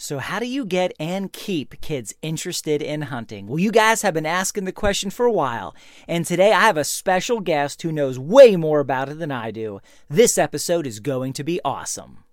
[0.00, 3.46] So, how do you get and keep kids interested in hunting?
[3.46, 5.76] Well, you guys have been asking the question for a while,
[6.08, 9.50] and today I have a special guest who knows way more about it than I
[9.50, 9.80] do.
[10.08, 12.24] This episode is going to be awesome.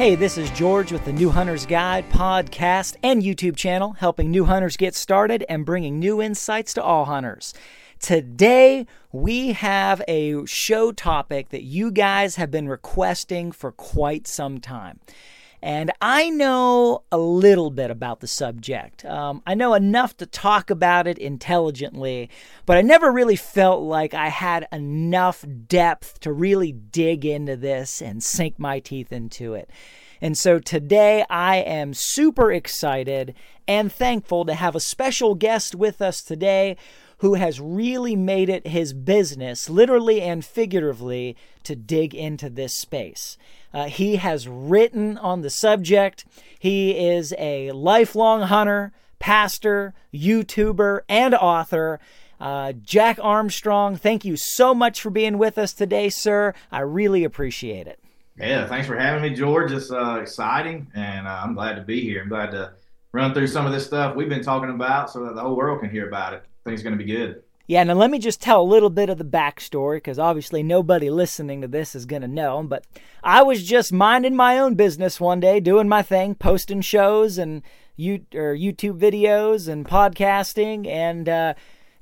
[0.00, 4.46] Hey, this is George with the New Hunter's Guide podcast and YouTube channel, helping new
[4.46, 7.52] hunters get started and bringing new insights to all hunters.
[7.98, 14.58] Today, we have a show topic that you guys have been requesting for quite some
[14.58, 15.00] time.
[15.62, 19.04] And I know a little bit about the subject.
[19.04, 22.30] Um, I know enough to talk about it intelligently,
[22.64, 28.00] but I never really felt like I had enough depth to really dig into this
[28.00, 29.70] and sink my teeth into it.
[30.22, 33.34] And so today I am super excited
[33.66, 36.76] and thankful to have a special guest with us today
[37.20, 43.36] who has really made it his business, literally and figuratively, to dig into this space.
[43.74, 46.24] Uh, he has written on the subject.
[46.58, 52.00] He is a lifelong hunter, pastor, YouTuber, and author.
[52.40, 56.54] Uh, Jack Armstrong, thank you so much for being with us today, sir.
[56.72, 58.00] I really appreciate it.
[58.38, 59.72] Yeah, thanks for having me, George.
[59.72, 62.22] It's uh, exciting, and uh, I'm glad to be here.
[62.22, 62.72] I'm glad to
[63.12, 65.80] run through some of this stuff we've been talking about so that the whole world
[65.80, 66.44] can hear about it.
[66.64, 67.42] Think it's going to be good.
[67.70, 71.08] Yeah, now let me just tell a little bit of the backstory because obviously nobody
[71.08, 72.64] listening to this is going to know.
[72.64, 72.84] But
[73.22, 77.62] I was just minding my own business one day, doing my thing, posting shows and
[77.96, 81.54] you or YouTube videos and podcasting, and uh,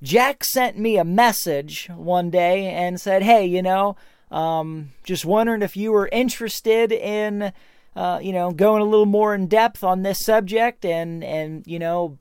[0.02, 3.94] Jack sent me a message one day and said, "Hey, you know,
[4.30, 7.52] um, just wondering if you were interested in."
[7.96, 11.80] Uh, you know, going a little more in depth on this subject and and you
[11.80, 12.16] know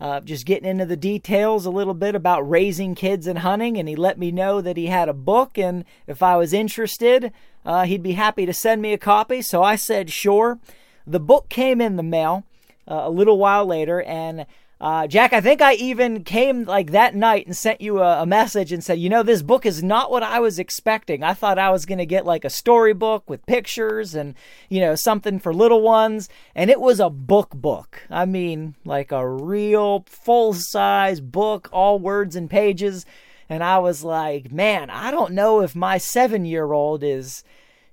[0.00, 3.76] uh, just getting into the details a little bit about raising kids and hunting.
[3.76, 7.32] And he let me know that he had a book, and if I was interested,
[7.64, 9.42] uh, he'd be happy to send me a copy.
[9.42, 10.58] So I said, sure.
[11.06, 12.44] The book came in the mail
[12.88, 14.46] uh, a little while later, and
[14.80, 18.26] uh, Jack, I think I even came like that night and sent you a, a,
[18.26, 21.22] message and said, you know, this book is not what I was expecting.
[21.22, 24.34] I thought I was going to get like a storybook with pictures and,
[24.70, 26.30] you know, something for little ones.
[26.54, 28.06] And it was a book book.
[28.08, 33.04] I mean, like a real full size book, all words and pages.
[33.50, 37.44] And I was like, man, I don't know if my seven year old is,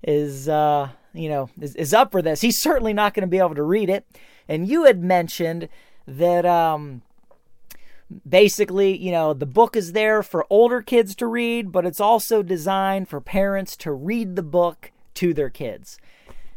[0.04, 2.40] is, uh, you know, is, is up for this.
[2.40, 4.06] He's certainly not going to be able to read it.
[4.48, 5.68] And you had mentioned
[6.08, 7.02] that um,
[8.28, 12.42] basically, you know, the book is there for older kids to read, but it's also
[12.42, 15.98] designed for parents to read the book to their kids.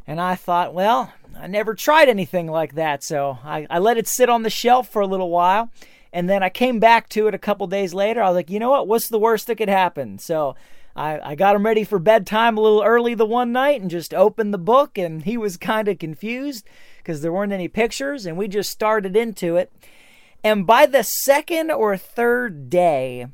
[0.06, 4.09] And I thought, well, I never tried anything like that, so I, I let it
[4.09, 5.71] sit on the shelf for a little while.
[6.12, 8.21] And then I came back to it a couple days later.
[8.21, 8.88] I was like, you know what?
[8.88, 10.19] What's the worst that could happen?
[10.19, 10.56] So
[10.97, 14.12] I, I got him ready for bedtime a little early the one night and just
[14.12, 16.67] opened the book, and he was kind of confused
[17.00, 19.72] because there weren't any pictures, and we just started into it.
[20.43, 23.26] And by the second or third day,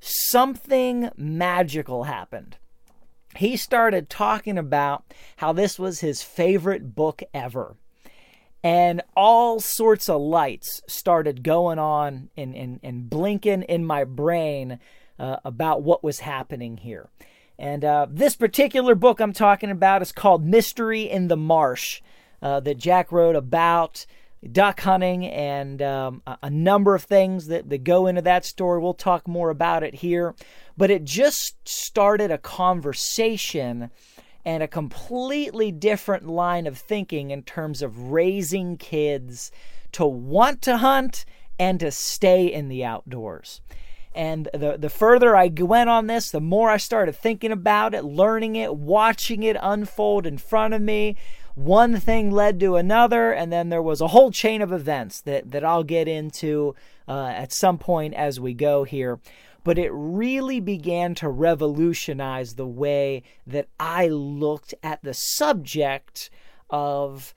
[0.00, 2.56] something magical happened.
[3.36, 5.04] He started talking about
[5.36, 7.76] how this was his favorite book ever.
[8.62, 14.78] And all sorts of lights started going on and, and, and blinking in my brain
[15.18, 17.10] uh, about what was happening here.
[17.58, 22.00] And uh, this particular book I'm talking about is called Mystery in the Marsh
[22.42, 24.06] uh, that Jack wrote about
[24.52, 28.80] duck hunting and um, a number of things that, that go into that story.
[28.80, 30.34] We'll talk more about it here.
[30.76, 33.90] But it just started a conversation
[34.44, 39.50] and a completely different line of thinking in terms of raising kids
[39.92, 41.24] to want to hunt
[41.58, 43.60] and to stay in the outdoors.
[44.14, 48.04] And the, the further I went on this, the more I started thinking about it,
[48.04, 51.16] learning it, watching it unfold in front of me.
[51.54, 55.52] One thing led to another, and then there was a whole chain of events that,
[55.52, 56.74] that I'll get into
[57.06, 59.20] uh, at some point as we go here.
[59.62, 66.28] But it really began to revolutionize the way that I looked at the subject
[66.70, 67.34] of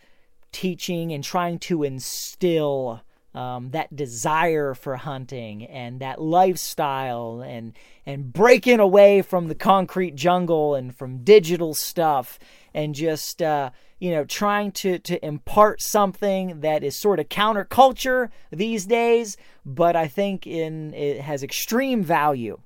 [0.52, 3.02] teaching and trying to instill
[3.36, 7.74] um, that desire for hunting and that lifestyle and
[8.04, 12.40] and breaking away from the concrete jungle and from digital stuff
[12.74, 18.30] and just uh, you know trying to to impart something that is sort of counterculture
[18.52, 22.60] these days, but I think in it has extreme value.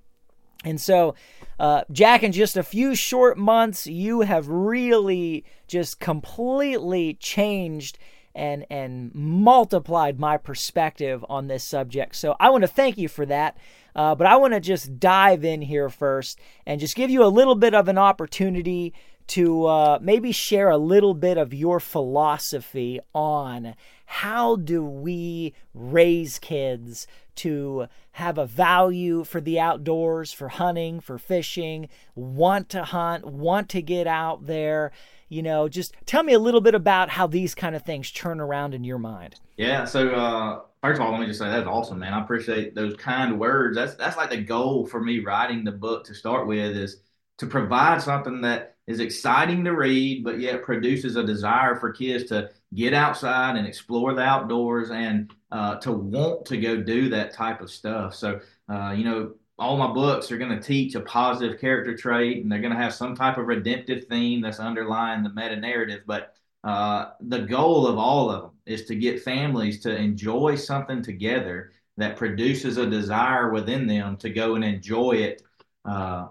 [0.64, 1.16] And so,
[1.60, 7.98] uh, Jack, in just a few short months, you have really just completely changed
[8.34, 12.16] and and multiplied my perspective on this subject.
[12.16, 13.58] So I want to thank you for that.
[13.94, 17.28] Uh, but I want to just dive in here first and just give you a
[17.28, 18.94] little bit of an opportunity
[19.32, 23.76] to uh, maybe share a little bit of your philosophy on
[24.06, 31.18] how do we raise kids to have a value for the outdoors, for hunting, for
[31.18, 34.92] fishing, want to hunt, want to get out there.
[35.30, 38.42] You know just tell me a little bit about how these kind of things turn
[38.42, 39.36] around in your mind.
[39.56, 42.14] Yeah so uh, first of all let me just say that's awesome man.
[42.14, 43.78] I appreciate those kind words.
[43.78, 46.98] That's that's like the goal for me writing the book to start with is
[47.42, 52.24] to provide something that is exciting to read but yet produces a desire for kids
[52.30, 57.34] to get outside and explore the outdoors and uh, to want to go do that
[57.34, 58.40] type of stuff so
[58.70, 62.52] uh, you know all my books are going to teach a positive character trait and
[62.52, 66.02] they're going to have some type of redemptive theme that's underlying the meta narrative.
[66.08, 66.34] But
[66.64, 71.74] uh, the goal of all of them is to get families to enjoy something together
[71.98, 75.44] that produces a desire within them to go and enjoy it,
[75.86, 76.30] uh,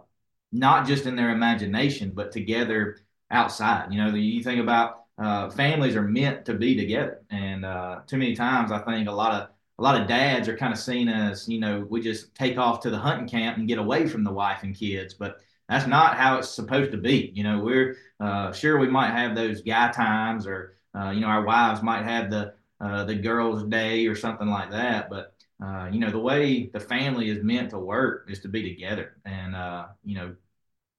[0.52, 2.98] not just in their imagination, but together
[3.30, 3.92] outside.
[3.92, 7.20] You know, you think about uh, families are meant to be together.
[7.30, 9.48] And uh, too many times, I think a lot of
[9.78, 12.80] a lot of dads are kind of seen as, you know, we just take off
[12.80, 15.14] to the hunting camp and get away from the wife and kids.
[15.14, 15.38] But
[15.70, 17.32] that's not how it's supposed to be.
[17.34, 21.28] You know, we're uh, sure we might have those guy times or, uh, you know,
[21.28, 25.08] our wives might have the, uh, the girls' day or something like that.
[25.08, 28.62] But, uh, you know, the way the family is meant to work is to be
[28.68, 29.16] together.
[29.24, 30.34] And, uh, you know,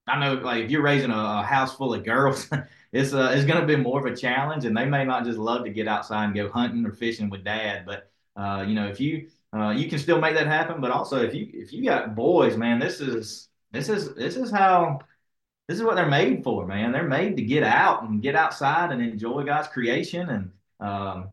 [0.07, 2.47] I know like if you're raising a, a house full of girls,
[2.91, 5.39] it's, uh, it's going to be more of a challenge and they may not just
[5.39, 8.87] love to get outside and go hunting or fishing with dad, but uh, you know,
[8.87, 11.83] if you uh, you can still make that happen, but also if you if you
[11.83, 14.99] got boys, man, this is this is this is how
[15.67, 16.91] this is what they're made for, man.
[16.91, 21.31] They're made to get out and get outside and enjoy God's creation and um,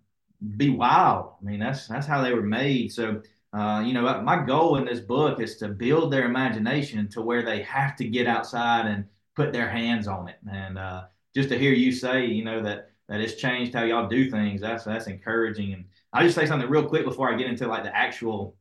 [0.56, 1.32] be wild.
[1.40, 2.92] I mean, that's that's how they were made.
[2.92, 7.22] So, uh, you know, my goal in this book is to build their imagination to
[7.22, 9.04] where they have to get outside and
[9.34, 10.38] put their hands on it.
[10.50, 11.04] And uh,
[11.34, 14.60] just to hear you say, you know, that that it's changed how y'all do things,
[14.60, 15.72] that's that's encouraging.
[15.74, 18.56] And I'll just say something real quick before I get into like the actual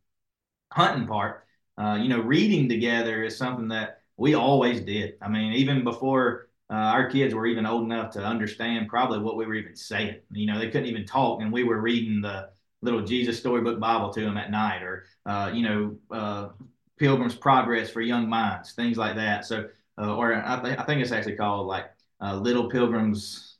[0.72, 1.46] hunting part.
[1.78, 5.16] Uh, you know, reading together is something that we always did.
[5.22, 9.38] I mean, even before uh, our kids were even old enough to understand probably what
[9.38, 10.18] we were even saying.
[10.32, 12.50] You know, they couldn't even talk, and we were reading the
[12.82, 16.50] little Jesus storybook Bible to them at night, or uh, you know, uh,
[16.98, 19.46] Pilgrim's Progress for Young Minds, things like that.
[19.46, 21.86] So, uh, or I, th- I, think it's actually called like
[22.22, 23.56] uh, Little Pilgrim's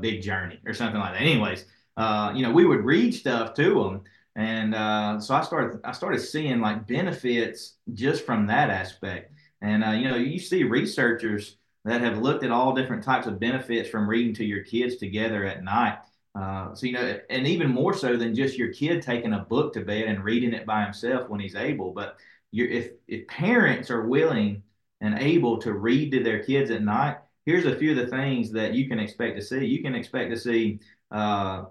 [0.00, 1.20] Big Journey or something like that.
[1.20, 1.66] Anyways,
[1.96, 4.02] uh, you know, we would read stuff to them.
[4.34, 9.32] And uh, so I started, I started seeing like benefits just from that aspect.
[9.62, 11.56] And uh, you know, you see researchers
[11.86, 15.44] that have looked at all different types of benefits from reading to your kids together
[15.44, 15.98] at night.
[16.34, 19.72] Uh, so you know, and even more so than just your kid taking a book
[19.72, 21.92] to bed and reading it by himself when he's able.
[21.92, 22.18] But
[22.52, 24.62] if if parents are willing
[25.00, 28.50] and able to read to their kids at night, here's a few of the things
[28.52, 29.64] that you can expect to see.
[29.64, 30.80] You can expect to see
[31.12, 31.66] uh,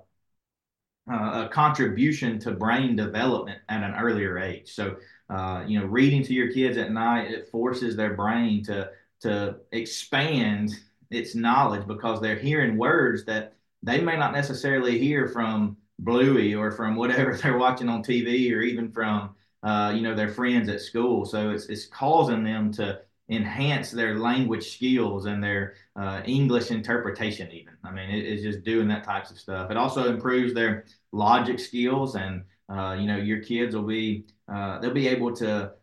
[1.11, 4.73] uh, a contribution to brain development at an earlier age.
[4.73, 4.95] So,
[5.29, 8.89] uh, you know, reading to your kids at night it forces their brain to
[9.21, 10.71] to expand
[11.09, 13.53] its knowledge because they're hearing words that
[13.83, 18.61] they may not necessarily hear from Bluey or from whatever they're watching on TV or
[18.61, 21.25] even from uh, you know their friends at school.
[21.25, 27.51] So it's it's causing them to enhance their language skills and their uh, English interpretation.
[27.51, 29.71] Even I mean, it, it's just doing that types of stuff.
[29.71, 34.79] It also improves their logic skills, and uh, you know, your kids will be uh,
[34.79, 35.73] they'll be able to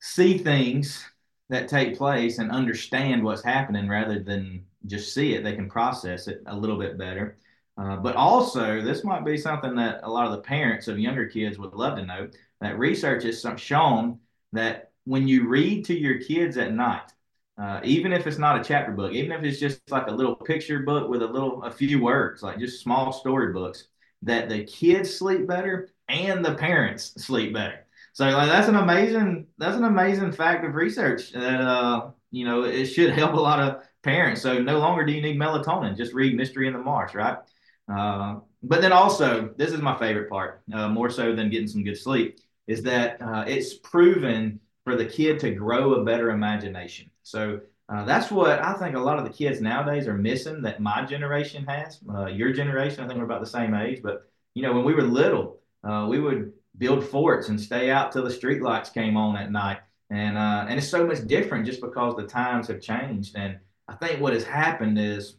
[0.00, 1.04] see things
[1.50, 5.44] that take place and understand what's happening rather than just see it.
[5.44, 7.36] They can process it a little bit better.
[7.76, 11.26] Uh, but also, this might be something that a lot of the parents of younger
[11.26, 12.28] kids would love to know.
[12.60, 14.20] That research has shown
[14.52, 17.12] that when you read to your kids at night,
[17.58, 20.36] uh, even if it's not a chapter book, even if it's just like a little
[20.36, 23.88] picture book with a little a few words, like just small story books,
[24.22, 27.86] that the kids sleep better and the parents sleep better.
[28.12, 32.64] So like that's an amazing that's an amazing fact of research that uh you know
[32.64, 34.42] it should help a lot of parents.
[34.42, 37.38] So no longer do you need melatonin, just read Mystery in the Marsh, right?
[37.92, 41.82] Uh, but then also, this is my favorite part, uh, more so than getting some
[41.82, 47.10] good sleep, is that uh, it's proven for the kid to grow a better imagination.
[47.22, 50.80] So uh, that's what I think a lot of the kids nowadays are missing that
[50.80, 52.00] my generation has.
[52.08, 54.94] Uh, your generation, I think we're about the same age, but you know, when we
[54.94, 59.16] were little, uh, we would build forts and stay out till the street lights came
[59.16, 59.78] on at night.
[60.10, 63.36] And, and it's so much different just because the times have changed.
[63.36, 65.36] And I think what has happened is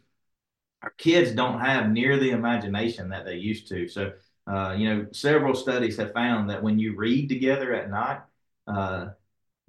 [0.82, 3.86] our kids don't have near the imagination that they used to.
[3.88, 4.12] So,
[4.46, 8.20] uh, you know, several studies have found that when you read together at night,
[8.66, 9.08] uh,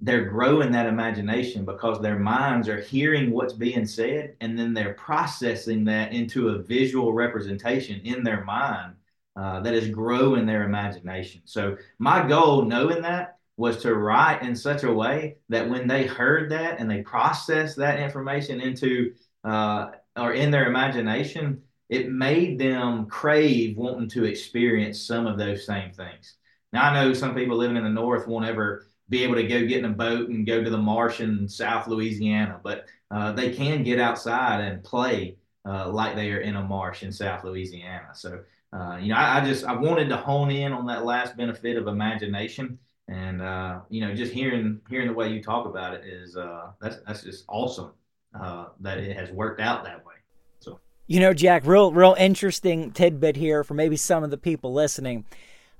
[0.00, 4.94] they're growing that imagination because their minds are hearing what's being said and then they're
[4.94, 8.94] processing that into a visual representation in their mind
[9.36, 11.42] uh, that is growing their imagination.
[11.44, 16.06] So, my goal, knowing that, was to write in such a way that when they
[16.06, 19.12] heard that and they processed that information into
[19.44, 25.66] uh, or in their imagination, it made them crave wanting to experience some of those
[25.66, 26.36] same things.
[26.72, 29.66] Now, I know some people living in the North won't ever be able to go
[29.66, 33.52] get in a boat and go to the marsh in South Louisiana, but uh, they
[33.52, 35.36] can get outside and play
[35.66, 38.08] uh, like they are in a marsh in South Louisiana.
[38.14, 38.40] So,
[38.74, 41.76] uh, you know, I, I, just I wanted to hone in on that last benefit
[41.76, 46.04] of imagination, and uh, you know, just hearing hearing the way you talk about it
[46.04, 47.92] is uh, that's that's just awesome
[48.38, 50.14] uh, that it has worked out that way.
[50.58, 54.72] So, you know, Jack, real real interesting tidbit here for maybe some of the people
[54.72, 55.24] listening.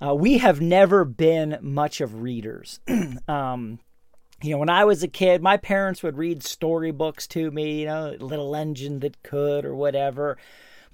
[0.00, 2.78] Uh, we have never been much of readers.
[3.28, 3.80] um,
[4.40, 7.86] you know, when I was a kid, my parents would read storybooks to me, you
[7.86, 10.36] know, Little Engine That Could or whatever.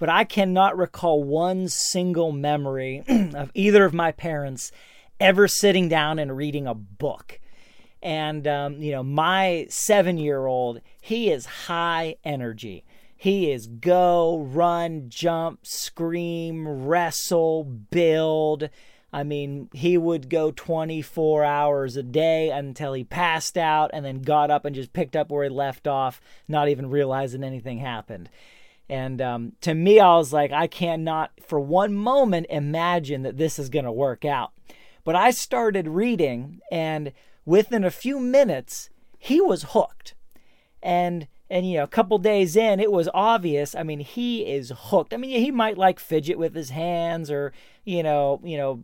[0.01, 3.03] But I cannot recall one single memory
[3.35, 4.71] of either of my parents
[5.19, 7.39] ever sitting down and reading a book.
[8.01, 12.83] And, um, you know, my seven year old, he is high energy.
[13.15, 18.71] He is go, run, jump, scream, wrestle, build.
[19.13, 24.23] I mean, he would go 24 hours a day until he passed out and then
[24.23, 28.29] got up and just picked up where he left off, not even realizing anything happened.
[28.91, 33.57] And um, to me, I was like, I cannot for one moment imagine that this
[33.57, 34.51] is going to work out.
[35.05, 37.13] But I started reading, and
[37.45, 40.13] within a few minutes, he was hooked.
[40.83, 43.75] And and you know, a couple days in, it was obvious.
[43.75, 45.13] I mean, he is hooked.
[45.13, 47.53] I mean, he might like fidget with his hands or,
[47.85, 48.83] you know, you know,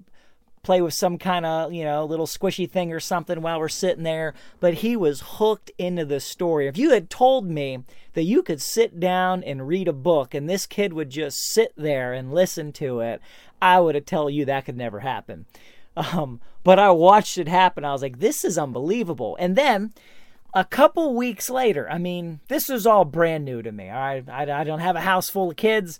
[0.67, 4.03] play with some kind of, you know, little squishy thing or something while we're sitting
[4.03, 6.67] there, but he was hooked into the story.
[6.67, 10.49] If you had told me that you could sit down and read a book and
[10.49, 13.21] this kid would just sit there and listen to it,
[13.61, 15.45] I would have told you that could never happen.
[15.95, 17.83] Um, but I watched it happen.
[17.83, 19.35] I was like, this is unbelievable.
[19.39, 19.93] And then
[20.53, 23.89] a couple weeks later, I mean, this is all brand new to me.
[23.89, 25.99] All right, I, I don't have a house full of kids.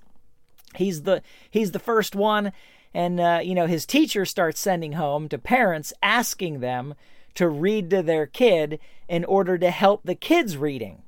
[0.75, 2.51] He's the he's the first one,
[2.97, 6.95] and uh, you know his teacher starts sending home to parents asking them
[7.35, 11.03] to read to their kid in order to help the kids reading.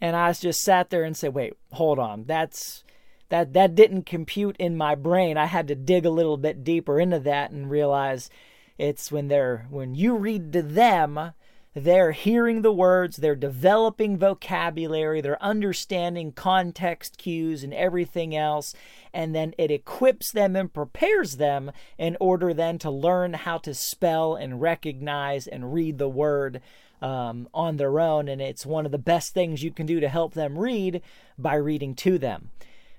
[0.00, 2.24] And I just sat there and said, "Wait, hold on.
[2.24, 2.84] That's
[3.28, 5.36] that that didn't compute in my brain.
[5.36, 8.30] I had to dig a little bit deeper into that and realize
[8.78, 11.32] it's when they're when you read to them,
[11.76, 18.74] they're hearing the words, they're developing vocabulary, they're understanding context cues and everything else,
[19.12, 23.74] and then it equips them and prepares them in order then to learn how to
[23.74, 26.60] spell and recognize and read the word
[27.02, 28.26] um, on their own.
[28.26, 31.02] And it's one of the best things you can do to help them read
[31.38, 32.50] by reading to them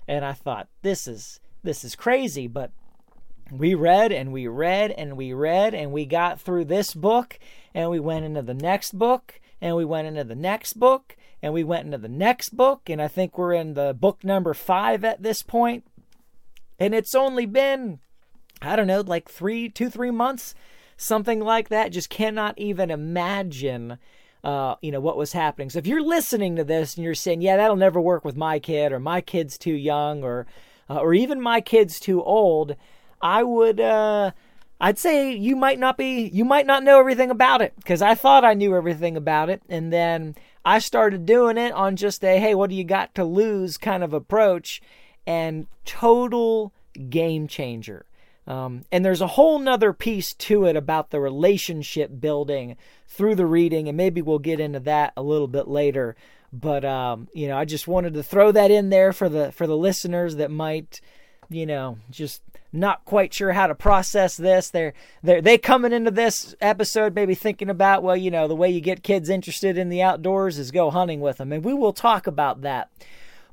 [0.08, 2.72] and I thought this is this is crazy, but
[3.50, 7.38] we read and we read and we read and we got through this book
[7.74, 11.54] and we went into the next book and we went into the next book and
[11.54, 15.04] we went into the next book and I think we're in the book number 5
[15.04, 15.44] at this.
[15.52, 18.00] And it's only been
[18.60, 20.54] I don't know, like 3 2 3 months,
[20.96, 21.92] something like that.
[21.92, 23.98] Just cannot even imagine
[24.44, 25.68] uh, you know, what was happening.
[25.68, 28.58] So if you're listening to this and you're saying, yeah, that'll never work with my
[28.58, 30.46] kid, or my kid's too young, or
[30.88, 32.76] uh, or even my kid's too old,
[33.20, 34.30] I would, uh,
[34.80, 38.14] I'd say you might not be, you might not know everything about it, because I
[38.14, 42.38] thought I knew everything about it, and then I started doing it on just a,
[42.38, 44.80] hey, what do you got to lose kind of approach.
[45.28, 46.72] and total
[47.10, 48.06] game changer.
[48.46, 53.44] Um, and there's a whole nother piece to it about the relationship building through the
[53.44, 56.16] reading, and maybe we'll get into that a little bit later.
[56.50, 59.66] But um, you know, I just wanted to throw that in there for the for
[59.66, 61.02] the listeners that might,
[61.50, 62.40] you know, just
[62.72, 64.70] not quite sure how to process this.
[64.70, 68.70] They're they're they coming into this episode maybe thinking about, well, you know, the way
[68.70, 71.92] you get kids interested in the outdoors is go hunting with them, and we will
[71.92, 72.90] talk about that.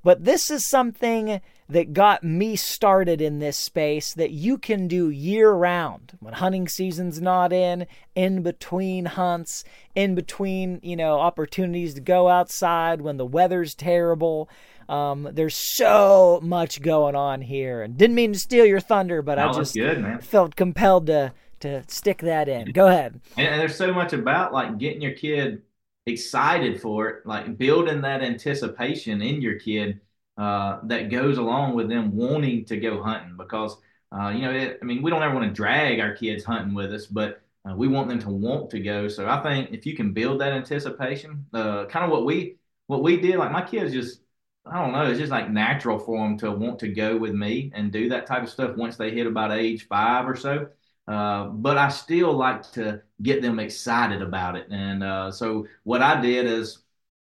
[0.03, 5.09] But this is something that got me started in this space that you can do
[5.09, 9.63] year round when hunting season's not in, in between hunts,
[9.95, 14.47] in between, you know, opportunities to go outside when the weather's terrible.
[14.87, 19.35] Um, there's so much going on here, and didn't mean to steal your thunder, but
[19.35, 22.71] no, I just good, felt compelled to to stick that in.
[22.71, 23.19] Go ahead.
[23.37, 25.63] And, and there's so much about like getting your kid
[26.05, 30.01] excited for it, like building that anticipation in your kid
[30.37, 33.77] uh, that goes along with them wanting to go hunting because
[34.11, 36.73] uh, you know it, I mean we don't ever want to drag our kids hunting
[36.73, 39.07] with us, but uh, we want them to want to go.
[39.07, 43.01] So I think if you can build that anticipation, uh, kind of what we what
[43.01, 44.21] we did, like my kids just
[44.65, 47.71] I don't know, it's just like natural for them to want to go with me
[47.75, 50.67] and do that type of stuff once they hit about age five or so.
[51.07, 54.67] Uh, but I still like to get them excited about it.
[54.71, 56.79] And uh, so what I did is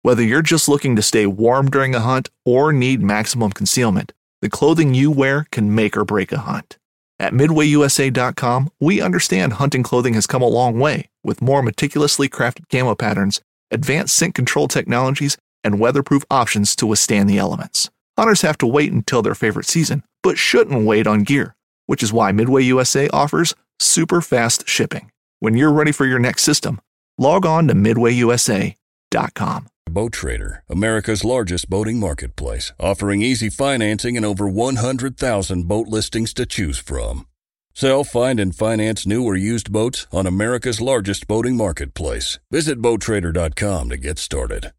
[0.02, 4.48] whether you're just looking to stay warm during a hunt or need maximum concealment, the
[4.48, 6.78] clothing you wear can make or break a hunt.
[7.18, 12.68] At MidwayUSA.com, we understand hunting clothing has come a long way with more meticulously crafted
[12.70, 13.40] camo patterns,
[13.72, 17.90] advanced scent control technologies, and weatherproof options to withstand the elements.
[18.16, 21.54] Hunters have to wait until their favorite season, but shouldn't wait on gear,
[21.84, 25.10] which is why Midway USA offers super fast shipping.
[25.40, 26.80] When you're ready for your next system,
[27.18, 29.66] log on to MidwayUSA.com.
[29.88, 36.46] Boat Trader, America's largest boating marketplace, offering easy financing and over 100,000 boat listings to
[36.46, 37.26] choose from.
[37.72, 42.38] Sell, find, and finance new or used boats on America's largest boating marketplace.
[42.50, 44.72] Visit BoatTrader.com to get started.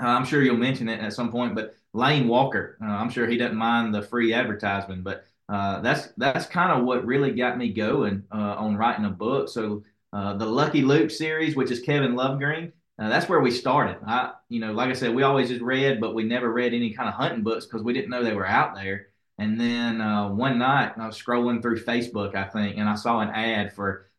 [0.00, 3.26] Uh, I'm sure you'll mention it at some point, but Lane Walker, uh, I'm sure
[3.26, 7.58] he doesn't mind the free advertisement, but uh, that's that's kind of what really got
[7.58, 9.48] me going uh, on writing a book.
[9.48, 9.82] So
[10.12, 13.98] uh, the Lucky Luke series, which is Kevin Lovegreen, uh, that's where we started.
[14.06, 16.92] I, you know, like I said, we always just read, but we never read any
[16.92, 19.08] kind of hunting books because we didn't know they were out there.
[19.38, 20.00] And then
[20.36, 24.10] one night I was scrolling through Facebook, I think, and I saw an ad for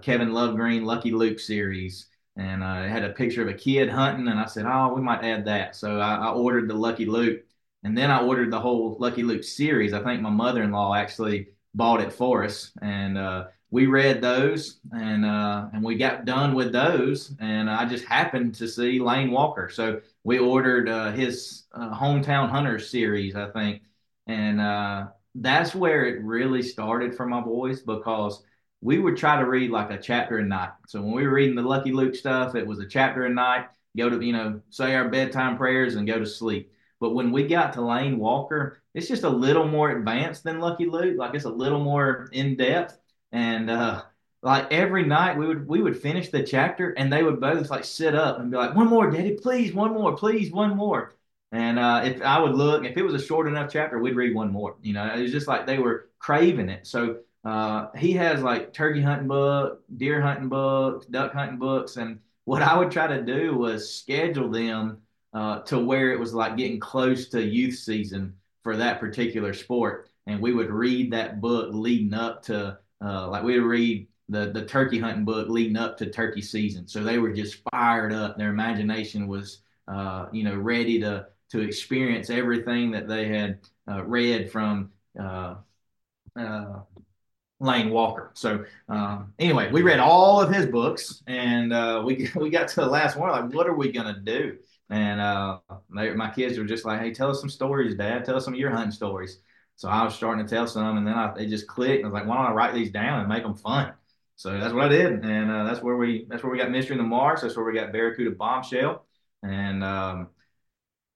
[0.00, 4.28] Kevin Lovegreen Lucky Luke series, and uh, it had a picture of a kid hunting,
[4.28, 5.76] and I said, oh, we might add that.
[5.76, 7.42] So I, I ordered the Lucky Luke,
[7.84, 9.92] and then I ordered the whole Lucky Luke series.
[9.92, 15.24] I think my mother-in-law actually bought it for us, and uh, we read those and
[15.24, 19.70] uh, and we got done with those and I just happened to see Lane Walker
[19.70, 23.82] so we ordered uh, his uh, hometown hunters series I think
[24.26, 28.44] and uh, that's where it really started for my boys because
[28.82, 30.72] we would try to read like a chapter a night.
[30.88, 33.68] So when we were reading the Lucky Luke stuff it was a chapter a night
[33.96, 36.72] go to you know say our bedtime prayers and go to sleep.
[37.00, 40.86] But when we got to Lane Walker it's just a little more advanced than Lucky
[40.86, 41.16] Luke.
[41.16, 42.98] Like it's a little more in depth.
[43.30, 44.02] And uh,
[44.42, 47.84] like every night we would we would finish the chapter and they would both like
[47.84, 51.14] sit up and be like one more daddy please one more please one more.
[51.52, 54.34] And uh, if i would look if it was a short enough chapter we'd read
[54.34, 54.76] one more.
[54.82, 56.86] You know it was just like they were craving it.
[56.86, 62.18] So uh, he has like turkey hunting book deer hunting books duck hunting books and
[62.44, 64.98] what i would try to do was schedule them
[65.34, 70.08] uh, to where it was like getting close to youth season for that particular sport
[70.26, 74.50] and we would read that book leading up to uh, like we would read the
[74.50, 78.36] the turkey hunting book leading up to turkey season, so they were just fired up.
[78.36, 84.04] Their imagination was, uh, you know, ready to to experience everything that they had uh,
[84.04, 85.56] read from uh,
[87.62, 88.30] Lane Walker.
[88.34, 92.76] So um, anyway, we read all of his books, and uh, we we got to
[92.76, 93.30] the last one.
[93.30, 94.58] Like, what are we gonna do?
[94.90, 95.58] And uh,
[95.94, 98.24] they, my kids were just like, "Hey, tell us some stories, Dad.
[98.24, 99.38] Tell us some of your hunting stories."
[99.76, 102.04] So I was starting to tell some, and then I, they just clicked.
[102.04, 103.94] I was like, why don't I write these down and make them fun?
[104.36, 106.94] So that's what I did, and uh, that's where we that's where we got Mystery
[106.94, 107.40] in the Marsh.
[107.42, 109.04] That's where we got Barracuda Bombshell,
[109.42, 110.28] and um,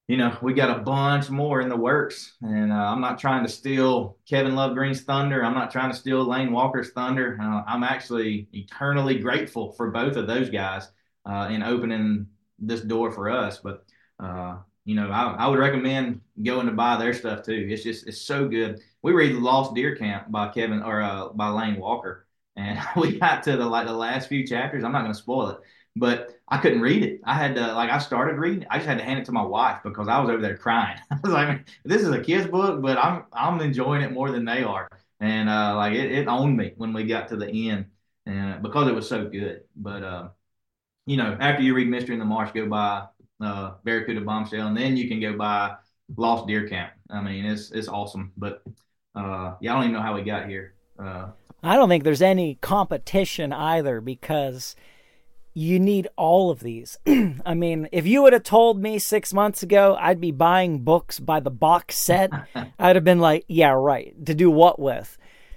[0.09, 2.35] you know we got a bunch more in the works.
[2.42, 5.45] And uh, I'm not trying to steal Kevin Lovegreen's thunder.
[5.45, 7.38] I'm not trying to steal Lane Walker's thunder.
[7.40, 10.88] Uh, I'm actually eternally grateful for both of those guys
[11.25, 12.27] uh, in opening
[12.59, 13.59] this door for us.
[13.59, 13.85] But
[14.21, 17.66] uh, you know, I, I would recommend going to buy their stuff too.
[17.69, 18.81] It's just it's so good.
[19.03, 23.42] We read Lost Deer Camp by Kevin or uh, by Lane Walker, and we got
[23.45, 24.85] to the like the last few chapters.
[24.85, 25.59] I'm not going to spoil it,
[25.97, 27.21] but I couldn't read it.
[27.25, 28.67] I had to like I started reading.
[28.71, 30.99] I just had to hand it to my wife because I was over there crying.
[31.11, 34.45] I was like, "This is a kid's book, but I'm I'm enjoying it more than
[34.45, 34.89] they are."
[35.21, 37.87] And uh, like it, it owned me when we got to the end,
[38.27, 39.63] and because it was so good.
[39.75, 40.29] But uh,
[41.07, 43.07] you know, after you read Mystery in the Marsh, go buy
[43.41, 45.77] uh, Barracuda Bombshell, and then you can go buy
[46.17, 46.93] Lost Deer Camp.
[47.11, 48.33] I mean, it's it's awesome.
[48.37, 48.63] But
[49.17, 50.75] uh, yeah, I don't even know how we got here.
[50.99, 51.29] Uh,
[51.63, 54.77] I don't think there's any competition either because
[55.57, 56.99] you need all of these.
[57.47, 61.19] I mean, if you would have told me six months ago I'd be buying books
[61.19, 62.31] by the box set,
[62.79, 64.14] I'd have been like, yeah, right.
[64.27, 65.16] To do what with?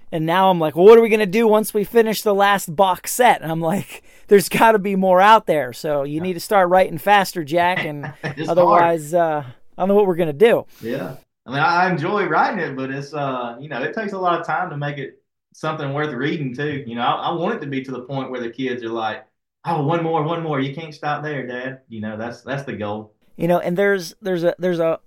[0.09, 2.33] And now I'm like, well, what are we going to do once we finish the
[2.33, 3.41] last box set?
[3.41, 5.73] And I'm like, there's got to be more out there.
[5.73, 7.83] So you need to start writing faster, Jack.
[7.83, 8.13] And
[8.47, 9.43] otherwise, uh,
[9.77, 10.65] I don't know what we're going to do.
[10.81, 11.17] Yeah.
[11.45, 14.39] I mean, I enjoy writing it, but it's, uh, you know, it takes a lot
[14.39, 15.21] of time to make it
[15.53, 16.85] something worth reading too.
[16.87, 18.89] You know, I, I want it to be to the point where the kids are
[18.89, 19.25] like,
[19.65, 20.59] oh, one more, one more.
[20.59, 21.81] You can't stop there, Dad.
[21.87, 23.13] You know, that's that's the goal.
[23.37, 24.99] You know, and there's there's a there's a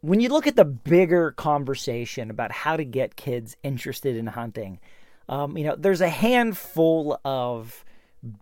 [0.00, 4.80] when you look at the bigger conversation about how to get kids interested in hunting,
[5.28, 7.84] um, you know, there's a handful of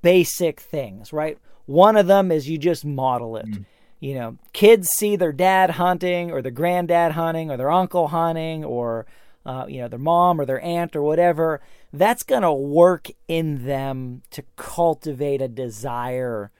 [0.02, 1.38] basic things, right?
[1.66, 3.46] One of them is you just model it.
[3.46, 3.64] Mm.
[4.00, 8.64] You know, kids see their dad hunting or their granddad hunting or their uncle hunting
[8.64, 9.06] or
[9.48, 13.64] uh, you know, their mom or their aunt or whatever, that's going to work in
[13.64, 16.50] them to cultivate a desire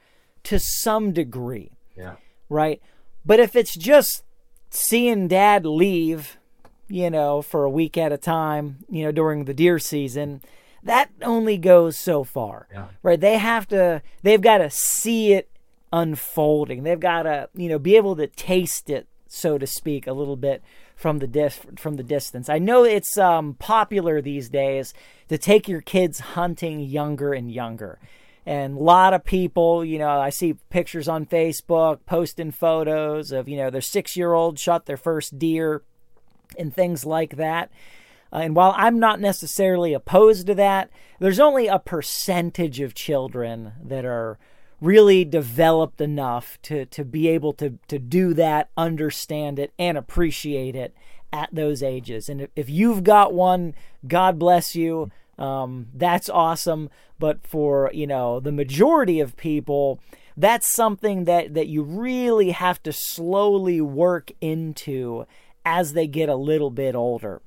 [0.43, 1.71] to some degree.
[1.95, 2.15] Yeah.
[2.49, 2.81] Right.
[3.25, 4.23] But if it's just
[4.69, 6.37] seeing dad leave,
[6.87, 10.41] you know, for a week at a time, you know, during the deer season,
[10.81, 12.67] that only goes so far.
[12.71, 12.87] Yeah.
[13.03, 13.19] Right.
[13.19, 15.49] They have to, they've got to see it
[15.93, 16.83] unfolding.
[16.83, 20.37] They've got to, you know, be able to taste it, so to speak, a little
[20.37, 20.63] bit
[20.99, 22.49] from the dis- from the distance.
[22.49, 24.93] I know it's um, popular these days
[25.29, 27.99] to take your kids hunting younger and younger.
[28.45, 33.47] And a lot of people, you know, I see pictures on Facebook posting photos of,
[33.47, 35.83] you know, their six year old shot their first deer
[36.57, 37.71] and things like that.
[38.33, 43.71] Uh, and while I'm not necessarily opposed to that, there's only a percentage of children
[43.81, 44.37] that are
[44.81, 50.75] really developed enough to to be able to to do that, understand it, and appreciate
[50.75, 50.93] it
[51.31, 52.29] at those ages.
[52.29, 53.75] And if, you've got one,
[54.07, 55.11] God bless you.
[55.37, 56.89] Um, that's awesome.
[57.17, 59.99] But for you know the majority of people,
[60.37, 65.25] that's something that that you really have to slowly work into
[65.65, 67.41] as they get a little bit older.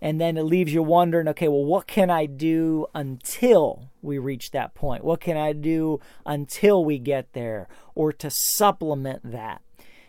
[0.00, 4.50] And then it leaves you wondering, okay, well, what can I do until we reach
[4.50, 5.04] that point?
[5.04, 9.62] What can I do until we get there or to supplement that?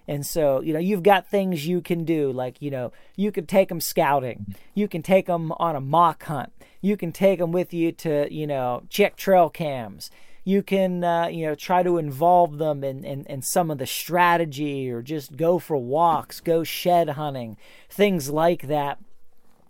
[0.07, 3.45] And so, you know, you've got things you can do, like, you know, you can
[3.45, 7.51] take them scouting, you can take them on a mock hunt, you can take them
[7.51, 10.09] with you to, you know, check trail cams.
[10.43, 13.85] You can, uh, you know, try to involve them in, in, in some of the
[13.85, 17.55] strategy or just go for walks, go shed hunting,
[17.87, 18.97] things like that.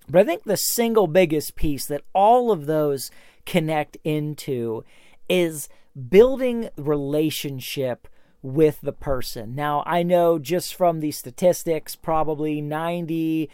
[0.07, 3.11] But I think the single biggest piece that all of those
[3.49, 4.85] connect into
[5.27, 5.67] is
[6.09, 8.07] building relationship
[8.43, 9.55] with the person.
[9.55, 13.49] Now, I know just from the statistics, probably 90%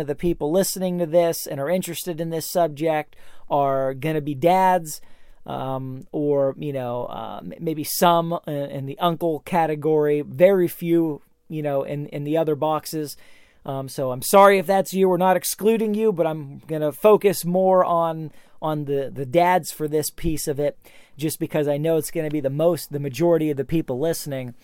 [0.00, 3.16] of the people listening to this and are interested in this subject
[3.50, 5.00] are going to be dads.
[5.46, 11.20] Um, or you know uh, maybe some in the uncle category very few
[11.50, 13.18] you know in in the other boxes
[13.64, 15.08] um, so I'm sorry if that's you.
[15.08, 19.88] We're not excluding you, but I'm gonna focus more on on the the dads for
[19.88, 20.78] this piece of it,
[21.16, 24.54] just because I know it's gonna be the most the majority of the people listening,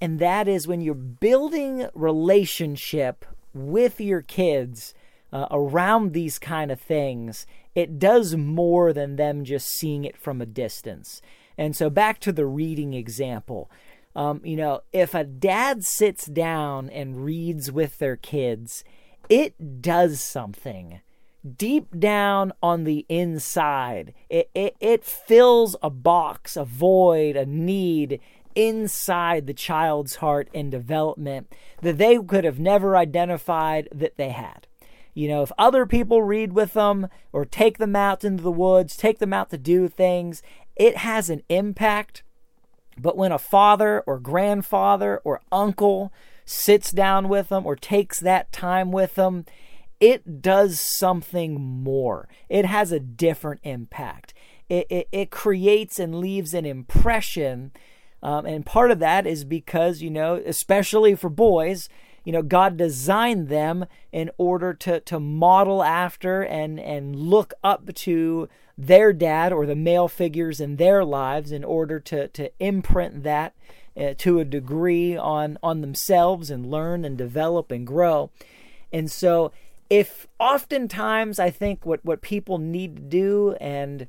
[0.00, 4.94] and that is when you're building relationship with your kids
[5.32, 7.46] uh, around these kind of things.
[7.74, 11.20] It does more than them just seeing it from a distance.
[11.56, 13.70] And so back to the reading example
[14.18, 18.82] um, you know, if a dad sits down and reads with their kids,
[19.28, 21.00] it does something
[21.56, 24.12] deep down on the inside.
[24.28, 28.18] It, it, it fills a box, a void, a need
[28.56, 34.66] inside the child's heart and development that they could have never identified that they had.
[35.14, 38.96] You know, if other people read with them or take them out into the woods,
[38.96, 40.42] take them out to do things,
[40.74, 42.24] it has an impact
[43.00, 46.12] but when a father or grandfather or uncle
[46.44, 49.44] sits down with them or takes that time with them,
[50.00, 52.28] it does something more.
[52.48, 54.32] It has a different impact.
[54.68, 57.72] It, it, it creates and leaves an impression.
[58.22, 61.88] Um, and part of that is because, you know, especially for boys,
[62.24, 67.92] you know God designed them in order to to model after and and look up
[67.94, 73.22] to their dad or the male figures in their lives in order to to imprint
[73.24, 73.54] that
[73.96, 78.30] uh, to a degree on on themselves and learn and develop and grow.
[78.92, 79.52] And so
[79.90, 84.06] if oftentimes I think what what people need to do and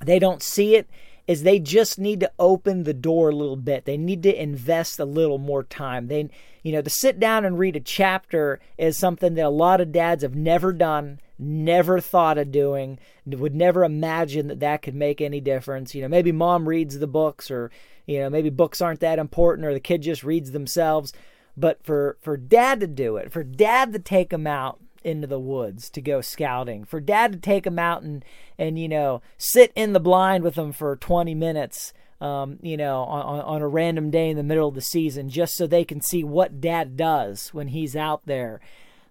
[0.00, 0.88] they don't see it
[1.32, 3.86] is they just need to open the door a little bit.
[3.86, 6.08] They need to invest a little more time.
[6.08, 6.28] They
[6.62, 9.90] you know, to sit down and read a chapter is something that a lot of
[9.90, 15.20] dads have never done, never thought of doing, would never imagine that that could make
[15.20, 15.94] any difference.
[15.94, 17.70] You know, maybe mom reads the books or
[18.06, 21.12] you know, maybe books aren't that important or the kid just reads themselves.
[21.56, 25.38] But for, for dad to do it, for dad to take them out into the
[25.38, 28.24] woods to go scouting, for dad to take them out and,
[28.58, 33.02] and you know, sit in the blind with them for 20 minutes, um, you know,
[33.04, 36.00] on, on a random day in the middle of the season, just so they can
[36.00, 38.60] see what dad does when he's out there.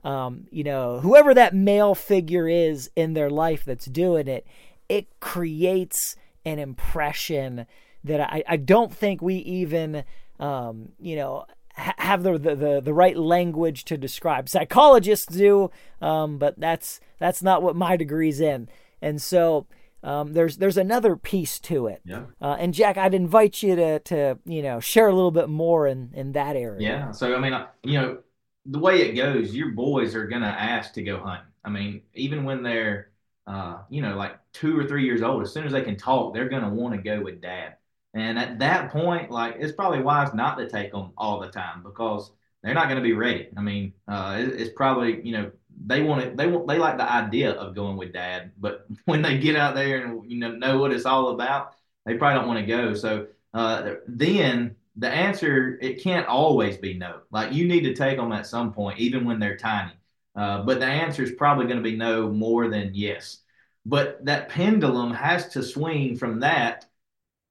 [0.04, 4.48] Um, you know, whoever that male figure is in their life that's doing it,
[4.90, 7.68] it creates an impression
[8.04, 10.04] that I, I don't think we even,
[10.40, 14.50] um, you know, ha- have the, the, the right language to describe.
[14.50, 18.70] Psychologists do, um, but that's that's not what my degree's in.
[19.02, 19.68] And so
[20.04, 22.02] um, there's there's another piece to it.
[22.06, 22.24] Yeah.
[22.42, 25.88] Uh, and Jack, I'd invite you to to you know share a little bit more
[25.88, 26.82] in in that area.
[26.82, 27.12] Yeah.
[27.12, 27.54] So I mean,
[27.84, 28.18] you know,
[28.66, 31.48] the way it goes, your boys are gonna ask to go hunting.
[31.64, 33.12] I mean, even when they're
[33.48, 36.34] uh, you know, like two or three years old, as soon as they can talk,
[36.34, 37.76] they're gonna want to go with dad.
[38.14, 41.82] And at that point, like it's probably wise not to take them all the time
[41.84, 43.50] because they're not going to be ready.
[43.56, 45.52] I mean, uh, it, it's probably you know
[45.86, 46.38] they want it.
[46.38, 49.76] They want they like the idea of going with dad, but when they get out
[49.76, 51.74] there and you know know what it's all about,
[52.06, 52.94] they probably don't want to go.
[52.94, 57.22] So uh, then the answer it can't always be no.
[57.32, 59.94] Like you need to take them at some point, even when they're tiny.
[60.36, 63.40] Uh, but the answer is probably going to be no more than yes.
[63.86, 66.86] But that pendulum has to swing from that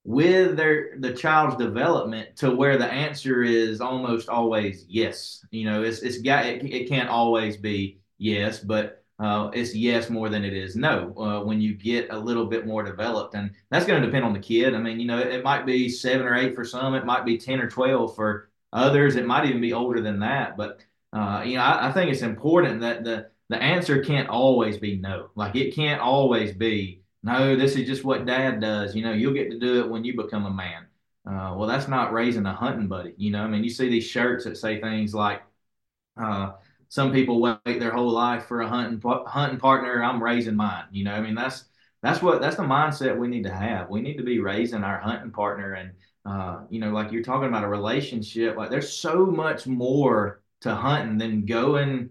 [0.04, 5.44] with their the child's development to where the answer is almost always yes.
[5.50, 10.08] You know, it's it's got it, it can't always be yes, but uh, it's yes
[10.08, 13.50] more than it is no uh, when you get a little bit more developed, and
[13.70, 14.74] that's going to depend on the kid.
[14.74, 17.26] I mean, you know, it, it might be seven or eight for some, it might
[17.26, 20.56] be ten or twelve for others, it might even be older than that.
[20.56, 20.80] But
[21.12, 24.96] uh, you know, I, I think it's important that the the answer can't always be
[24.96, 25.30] no.
[25.34, 28.94] Like it can't always be no, this is just what dad does.
[28.94, 30.86] You know, you'll get to do it when you become a man.
[31.26, 33.14] Uh, well, that's not raising a hunting buddy.
[33.18, 35.42] You know, I mean, you see these shirts that say things like,
[36.16, 36.52] uh,
[36.88, 40.02] some people wait their whole life for a hunting hunting partner.
[40.02, 40.84] I'm raising mine.
[40.92, 41.66] You know, I mean, that's
[42.02, 43.90] that's what that's the mindset we need to have.
[43.90, 45.92] We need to be raising our hunting partner, and
[46.26, 48.56] uh, you know, like you're talking about a relationship.
[48.56, 52.10] Like, there's so much more to hunting than going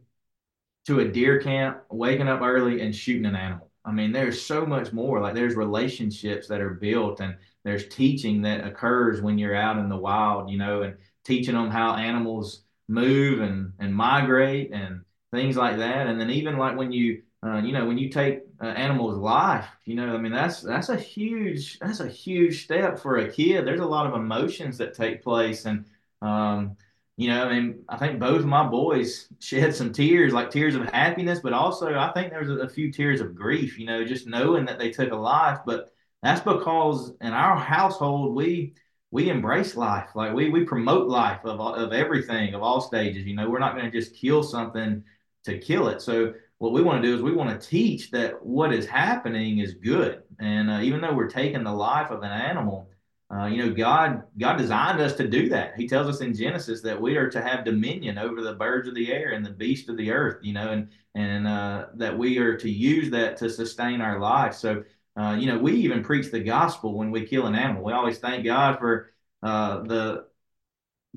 [0.85, 3.68] to a deer camp, waking up early, and shooting an animal.
[3.89, 5.19] I mean, there's so much more.
[5.19, 9.89] Like there's relationships that are built, and there's teaching that occurs when you're out in
[9.89, 15.57] the wild, you know, and teaching them how animals move and and migrate and things
[15.57, 16.07] like that.
[16.07, 19.95] And then even like when you uh, you know when you take animal's life, you
[19.95, 23.65] know, I mean that's that's a huge that's a huge step for a kid.
[23.65, 25.85] There's a lot of emotions that take place, and
[26.21, 26.77] um,
[27.19, 30.75] you know, I mean, I think both of my boys shed some tears, like tears
[30.75, 34.05] of happiness, but also I think there was a, few tears of grief, you know,
[34.05, 35.59] just knowing that they took a life.
[35.65, 35.91] But
[36.23, 38.73] that's because in our household, we
[39.11, 43.25] we embrace life, like we we promote life of of everything, of all stages.
[43.25, 45.03] You know, we're not going to just kill something
[45.43, 46.01] to kill it.
[46.01, 49.57] So what we want to do is we want to teach that what is happening
[49.57, 52.89] is good, and uh, even though we're taking the life of an animal
[53.31, 55.75] uh, you know, God God designed us to do that.
[55.77, 58.95] He tells us in Genesis that we are to have dominion over the birds of
[58.95, 60.39] the air and the beasts of the earth.
[60.41, 64.55] You know, and and uh, that we are to use that to sustain our life.
[64.55, 64.83] So,
[65.15, 67.83] uh, you know, we even preach the gospel when we kill an animal.
[67.83, 69.11] We always thank God for
[69.43, 70.25] uh, the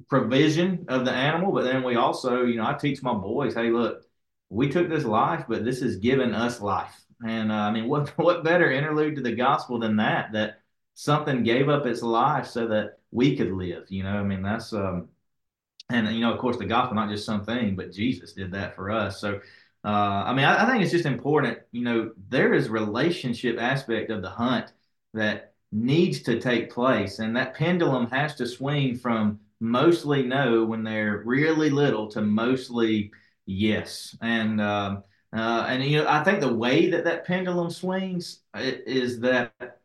[0.09, 3.70] provision of the animal, but then we also, you know, I teach my boys, hey,
[3.70, 4.05] look,
[4.48, 6.94] we took this life, but this has given us life.
[7.27, 10.33] And uh, I mean, what what better interlude to the gospel than that?
[10.33, 10.62] That
[10.94, 13.85] something gave up its life so that we could live.
[13.88, 15.09] You know, I mean, that's um,
[15.90, 18.90] and you know, of course, the gospel not just something, but Jesus did that for
[18.90, 19.20] us.
[19.20, 19.40] So,
[19.85, 21.59] uh, I mean, I, I think it's just important.
[21.72, 24.72] You know, there is relationship aspect of the hunt
[25.14, 30.83] that needs to take place, and that pendulum has to swing from mostly no when
[30.83, 33.12] they're really little to mostly
[33.46, 34.16] yes.
[34.20, 39.20] And um, uh, and you know, I think the way that that pendulum swings is
[39.20, 39.78] that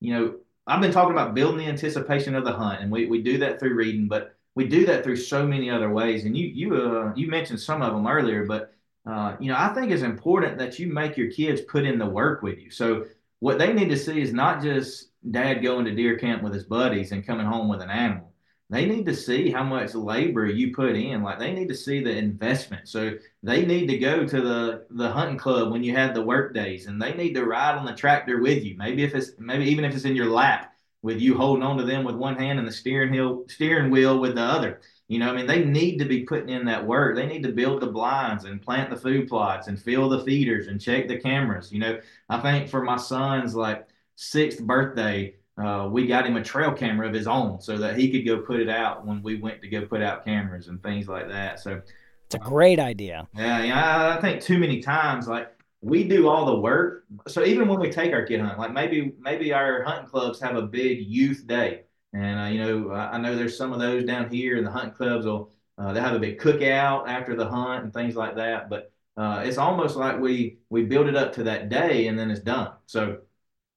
[0.00, 0.34] you know
[0.66, 3.58] I've been talking about building the anticipation of the hunt, and we, we do that
[3.58, 6.24] through reading, but we do that through so many other ways.
[6.24, 8.74] And you you uh, you mentioned some of them earlier, but
[9.06, 12.06] uh, you know I think it's important that you make your kids put in the
[12.06, 12.70] work with you.
[12.70, 13.06] So
[13.40, 16.64] what they need to see is not just dad going to deer camp with his
[16.64, 18.29] buddies and coming home with an animal
[18.70, 21.22] they need to see how much labor you put in.
[21.22, 22.88] Like they need to see the investment.
[22.88, 26.54] So they need to go to the the hunting club when you have the work
[26.54, 28.76] days, and they need to ride on the tractor with you.
[28.78, 31.84] Maybe if it's maybe even if it's in your lap, with you holding on to
[31.84, 34.80] them with one hand and the steering wheel steering wheel with the other.
[35.08, 37.16] You know, I mean, they need to be putting in that work.
[37.16, 40.68] They need to build the blinds and plant the food plots and fill the feeders
[40.68, 41.72] and check the cameras.
[41.72, 46.42] You know, I think for my son's like sixth birthday, uh, we got him a
[46.42, 49.36] trail camera of his own so that he could go put it out when we
[49.36, 51.60] went to go put out cameras and things like that.
[51.60, 51.82] So
[52.26, 53.26] it's a great idea.
[53.36, 54.16] Yeah, yeah.
[54.16, 55.48] I think too many times, like
[55.80, 57.04] we do all the work.
[57.26, 60.56] So even when we take our kid hunt, like maybe maybe our hunting clubs have
[60.56, 61.82] a big youth day,
[62.12, 64.94] and uh, you know I know there's some of those down here, and the hunting
[64.94, 68.68] clubs will uh, they have a big cookout after the hunt and things like that.
[68.68, 72.30] But uh, it's almost like we we build it up to that day and then
[72.30, 72.72] it's done.
[72.86, 73.18] So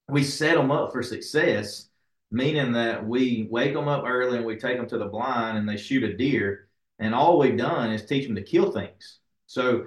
[0.10, 1.90] we set them up for success,
[2.32, 5.68] meaning that we wake them up early and we take them to the blind and
[5.68, 6.68] they shoot a deer.
[7.00, 9.20] And all we've done is teach them to kill things.
[9.48, 9.86] So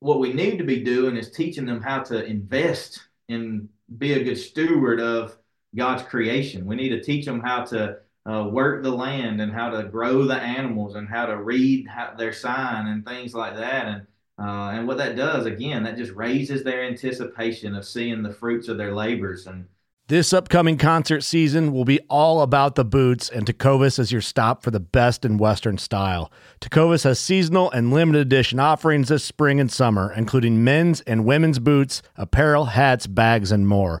[0.00, 4.24] what we need to be doing is teaching them how to invest and be a
[4.24, 5.36] good steward of
[5.74, 6.66] God's creation.
[6.66, 10.24] We need to teach them how to uh, work the land and how to grow
[10.24, 13.86] the animals and how to read how, their sign and things like that.
[13.86, 14.06] And
[14.38, 18.68] uh, and what that does, again, that just raises their anticipation of seeing the fruits
[18.68, 19.46] of their labors.
[19.46, 19.66] And
[20.08, 24.62] this upcoming concert season will be all about the boots, and Tecovas is your stop
[24.62, 26.30] for the best in Western style.
[26.60, 31.58] Tecovas has seasonal and limited edition offerings this spring and summer, including men's and women's
[31.58, 34.00] boots, apparel, hats, bags, and more.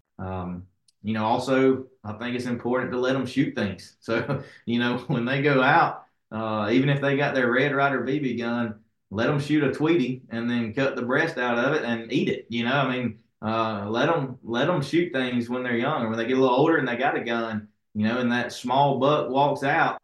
[0.21, 0.67] Um,
[1.03, 3.97] you know, also, I think it's important to let them shoot things.
[4.01, 8.03] So, you know, when they go out, uh, even if they got their Red Ryder
[8.03, 8.79] BB gun,
[9.09, 12.29] let them shoot a Tweety and then cut the breast out of it and eat
[12.29, 12.45] it.
[12.49, 16.09] You know, I mean, uh, let them let them shoot things when they're young, or
[16.09, 17.67] when they get a little older and they got a gun.
[17.93, 19.99] You know, and that small buck walks out.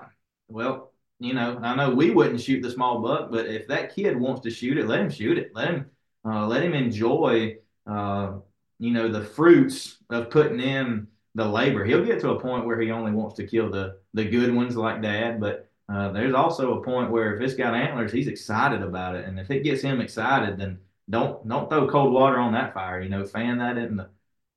[0.50, 4.20] Well, you know, I know we wouldn't shoot the small buck, but if that kid
[4.20, 5.52] wants to shoot it, let him shoot it.
[5.56, 5.86] Let him
[6.26, 8.34] uh, let him enjoy uh,
[8.80, 11.86] you know, the fruits of putting in the labor.
[11.86, 14.76] He'll get to a point where he only wants to kill the the good ones
[14.76, 18.82] like dad, but uh, there's also a point where if it's got antlers, he's excited
[18.82, 22.54] about it, and if it gets him excited, then don't don't throw cold water on
[22.54, 23.02] that fire.
[23.02, 24.10] You know, fan that in the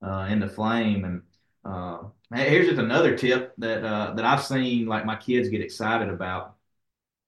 [0.02, 1.04] uh, in the flame.
[1.04, 1.22] And
[1.64, 6.08] uh, here's just another tip that uh, that I've seen like my kids get excited
[6.08, 6.56] about,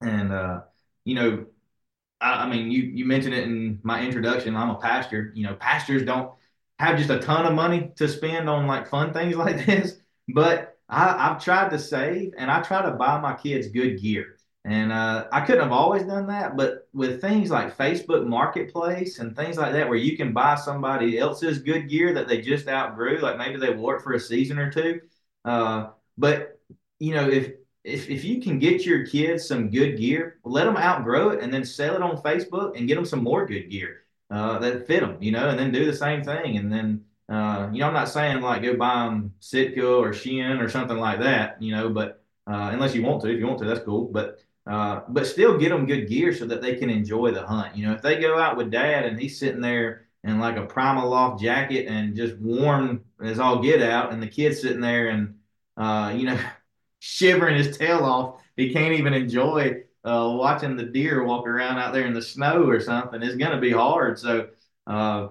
[0.01, 0.63] and uh,
[1.05, 1.47] you know,
[2.21, 4.57] I, I mean, you you mentioned it in my introduction.
[4.57, 5.33] I'm a pastor.
[5.35, 6.33] You know, pastors don't
[6.83, 9.99] have just a ton of money to spend on like fun things like this.
[10.29, 14.37] But I, have tried to save and I try to buy my kids good gear.
[14.65, 19.35] And uh, I couldn't have always done that, but with things like Facebook Marketplace and
[19.35, 23.19] things like that, where you can buy somebody else's good gear that they just outgrew,
[23.19, 25.01] like maybe they wore it for a season or two.
[25.45, 26.61] Uh, but
[27.01, 30.77] you know, if if if you can get your kids some good gear, let them
[30.77, 34.02] outgrow it and then sell it on Facebook and get them some more good gear
[34.33, 36.57] uh, that fit them, you know, and then do the same thing.
[36.57, 40.61] And then, uh, you know, I'm not saying like go buy them Sitka or Shein
[40.61, 43.59] or something like that, you know, but uh, unless you want to, if you want
[43.61, 44.07] to, that's cool.
[44.07, 47.77] But uh, but still get them good gear so that they can enjoy the hunt.
[47.77, 50.67] You know, if they go out with dad and he's sitting there and like a
[50.67, 54.13] Primaloft jacket and just warm as all get out.
[54.13, 55.35] And the kid's sitting there and,
[55.77, 56.39] uh, you know,
[57.01, 58.41] shivering his tail off.
[58.57, 62.65] He can't even enjoy uh, watching the deer walk around out there in the snow
[62.65, 63.23] or something.
[63.23, 64.19] It's going to be hard.
[64.19, 64.49] So
[64.87, 65.29] uh,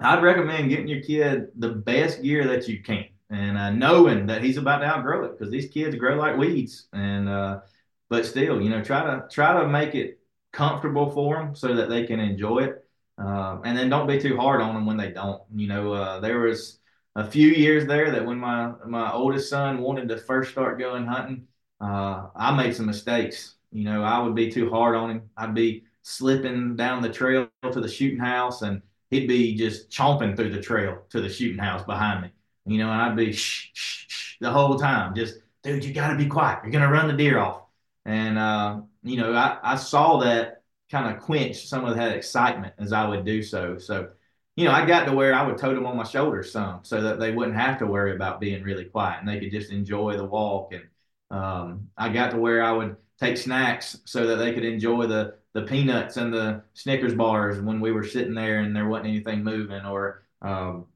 [0.00, 4.44] I'd recommend getting your kid the best gear that you can and uh, knowing that
[4.44, 6.86] he's about to outgrow it because these kids grow like weeds.
[6.92, 7.60] And uh,
[8.08, 10.20] but still, you know, try to try to make it
[10.52, 12.84] comfortable for them so that they can enjoy it.
[13.18, 15.42] Uh, and then don't be too hard on them when they don't.
[15.54, 16.78] You know, uh, there was
[17.16, 21.06] a few years there that when my my oldest son wanted to first start going
[21.06, 21.46] hunting,
[21.80, 23.54] uh, I made some mistakes.
[23.72, 25.30] You know, I would be too hard on him.
[25.36, 30.36] I'd be slipping down the trail to the shooting house, and he'd be just chomping
[30.36, 32.30] through the trail to the shooting house behind me.
[32.66, 36.10] You know, and I'd be shh, shh, shh the whole time, just dude, you got
[36.10, 36.60] to be quiet.
[36.62, 37.62] You're gonna run the deer off.
[38.04, 42.74] And uh, you know, I, I saw that kind of quench some of that excitement
[42.78, 43.78] as I would do so.
[43.78, 44.10] So
[44.56, 47.00] you know, I got to where I would tote them on my shoulders some so
[47.00, 50.16] that they wouldn't have to worry about being really quiet and they could just enjoy
[50.16, 50.74] the walk.
[50.74, 50.84] And
[51.30, 55.34] um, I got to where I would take snacks so that they could enjoy the
[55.54, 59.44] the peanuts and the Snickers bars when we were sitting there and there wasn't anything
[59.44, 59.84] moving.
[59.84, 60.86] Or, um,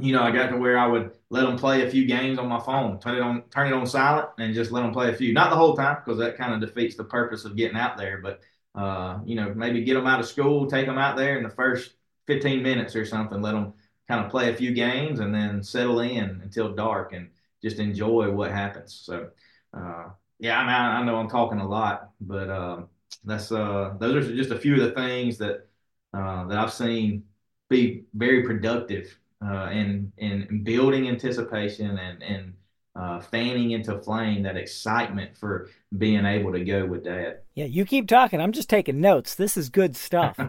[0.00, 2.48] you know, I got to where I would let them play a few games on
[2.48, 5.14] my phone, turn it on, turn it on silent, and just let them play a
[5.14, 5.32] few.
[5.32, 8.18] Not the whole time because that kind of defeats the purpose of getting out there.
[8.18, 8.40] But
[8.74, 11.50] uh, you know, maybe get them out of school, take them out there in the
[11.50, 11.94] first
[12.26, 13.42] 15 minutes or something.
[13.42, 13.74] Let them
[14.06, 17.30] kind of play a few games and then settle in until dark and
[17.62, 18.94] just enjoy what happens.
[18.94, 19.30] So,
[19.74, 22.82] uh, yeah, I mean, I, know I'm talking a lot, but uh,
[23.24, 25.66] that's uh, those are just a few of the things that
[26.14, 27.24] uh, that I've seen
[27.68, 32.54] be very productive uh, in in building anticipation and and
[32.96, 37.40] uh, fanning into flame that excitement for being able to go with dad.
[37.54, 38.40] Yeah, you keep talking.
[38.40, 39.34] I'm just taking notes.
[39.34, 40.38] This is good stuff.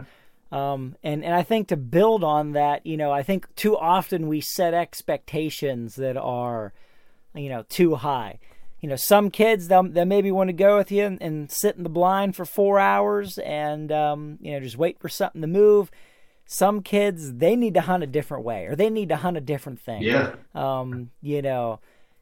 [0.52, 4.26] Um, and, and I think to build on that, you know, I think too often
[4.26, 6.72] we set expectations that are,
[7.34, 8.40] you know, too high.
[8.80, 11.76] You know, some kids they'll, they maybe want to go with you and, and, sit
[11.76, 15.46] in the blind for four hours and um, you know just wait for something to
[15.46, 15.90] move.
[16.46, 19.40] Some kids they need to hunt a different way or they need to hunt a
[19.40, 20.02] different thing.
[20.02, 20.34] Yeah.
[20.54, 21.80] Um, you know,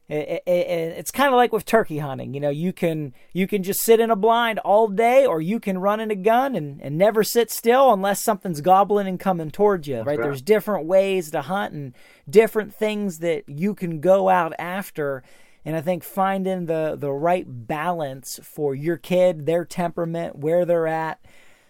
[0.09, 2.33] it, it, it's kind of like with turkey hunting.
[2.33, 5.59] You know, you can you can just sit in a blind all day, or you
[5.59, 9.51] can run in a gun and, and never sit still unless something's gobbling and coming
[9.51, 9.97] towards you.
[9.97, 10.07] Right?
[10.07, 10.19] right?
[10.19, 11.93] There's different ways to hunt and
[12.27, 15.23] different things that you can go out after.
[15.69, 20.87] And I think finding the the right balance for your kid, their temperament, where they're
[20.87, 21.23] at.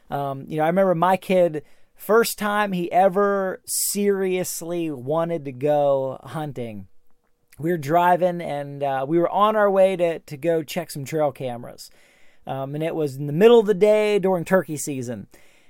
[0.10, 1.64] Um, you know, I remember my kid
[1.96, 6.88] first time he ever seriously wanted to go hunting
[7.60, 11.04] we were driving and uh, we were on our way to, to go check some
[11.04, 11.92] trail cameras.
[12.48, 15.28] Um, and it was in the middle of the day during turkey season.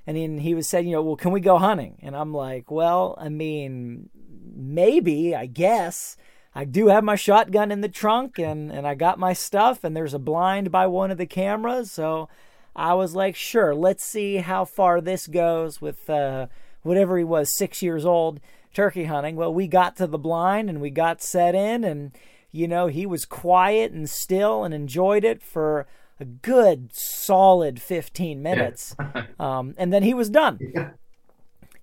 [0.08, 1.98] And then he was saying, you know, well, can we go hunting?
[2.02, 4.10] And I'm like, well, I mean,
[4.56, 6.16] maybe, I guess.
[6.56, 9.95] I do have my shotgun in the trunk and, and I got my stuff, and
[9.95, 11.91] there's a blind by one of the cameras.
[11.91, 12.28] So
[12.76, 16.47] I was like, sure, let's see how far this goes with uh,
[16.82, 18.39] whatever he was, six years old
[18.74, 19.36] turkey hunting.
[19.36, 22.12] Well, we got to the blind and we got set in, and
[22.52, 25.88] you know, he was quiet and still and enjoyed it for
[26.20, 28.95] a good solid 15 minutes.
[29.00, 29.26] Yeah.
[29.39, 30.60] um, and then he was done.
[30.74, 30.91] Yeah.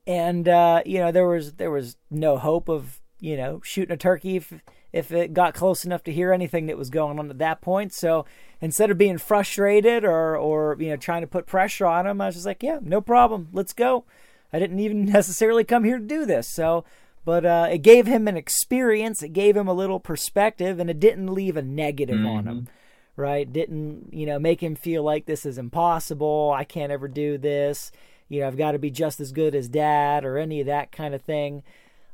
[0.06, 3.96] And uh, you know, there was there was no hope of, you know, shooting a
[3.96, 4.52] turkey if
[4.92, 7.92] if it got close enough to hear anything that was going on at that point.
[7.92, 8.24] So
[8.60, 12.26] instead of being frustrated or or you know trying to put pressure on him, I
[12.26, 14.04] was just like, yeah, no problem, let's go.
[14.52, 16.48] I didn't even necessarily come here to do this.
[16.48, 16.84] So,
[17.24, 19.22] but uh, it gave him an experience.
[19.22, 22.26] It gave him a little perspective, and it didn't leave a negative mm-hmm.
[22.26, 22.68] on him.
[23.16, 23.50] Right?
[23.50, 26.54] Didn't you know make him feel like this is impossible.
[26.56, 27.90] I can't ever do this.
[28.28, 30.90] You know, I've got to be just as good as dad or any of that
[30.90, 31.62] kind of thing.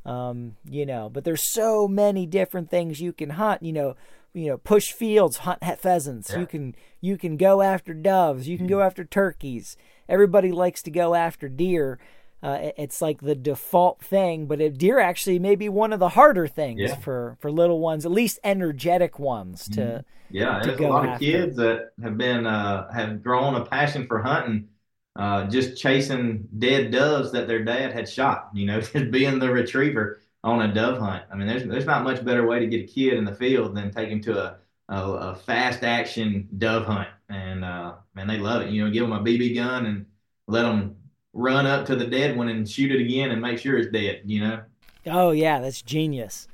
[0.05, 3.63] Um, you know, but there's so many different things you can hunt.
[3.63, 3.95] You know,
[4.33, 6.31] you know, push fields, hunt pheasants.
[6.31, 6.39] Yeah.
[6.39, 8.47] You can you can go after doves.
[8.47, 8.75] You can mm-hmm.
[8.75, 9.77] go after turkeys.
[10.09, 11.99] Everybody likes to go after deer.
[12.43, 16.09] Uh, it's like the default thing, but a deer actually may be one of the
[16.09, 16.95] harder things yeah.
[16.95, 19.79] for, for little ones, at least energetic ones to.
[19.79, 19.99] Mm-hmm.
[20.29, 21.13] Yeah, to there's a lot after.
[21.13, 24.67] of kids that have been uh, have grown a passion for hunting,
[25.15, 28.49] uh, just chasing dead doves that their dad had shot.
[28.53, 31.23] You know, just being the retriever on a dove hunt.
[31.31, 33.75] I mean, there's there's not much better way to get a kid in the field
[33.75, 34.57] than take him to a
[34.89, 38.69] a, a fast action dove hunt, and uh, man, they love it.
[38.69, 40.05] You know, give them a BB gun and
[40.47, 40.97] let them
[41.33, 44.21] run up to the dead one and shoot it again and make sure it's dead,
[44.25, 44.61] you know?
[45.07, 46.47] Oh yeah, that's genius.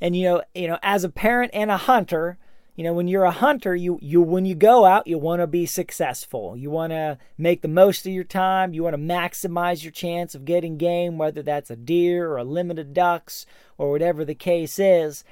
[0.00, 2.36] And you know, you know, as a parent and a hunter,
[2.76, 5.46] you know when you're a hunter you you when you go out you want to
[5.46, 6.56] be successful.
[6.56, 8.74] You want to make the most of your time.
[8.74, 12.44] You want to maximize your chance of getting game whether that's a deer or a
[12.44, 13.46] limited ducks
[13.78, 15.24] or whatever the case is.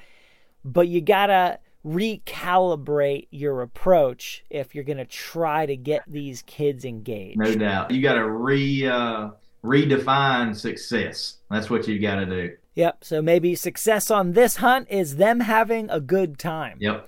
[0.65, 6.41] But you got to recalibrate your approach if you're going to try to get these
[6.41, 7.37] kids engaged.
[7.37, 7.91] No doubt.
[7.91, 9.29] You got to re uh,
[9.63, 11.37] redefine success.
[11.51, 12.57] That's what you got to do.
[12.73, 13.03] Yep.
[13.03, 16.77] So maybe success on this hunt is them having a good time.
[16.79, 17.07] Yep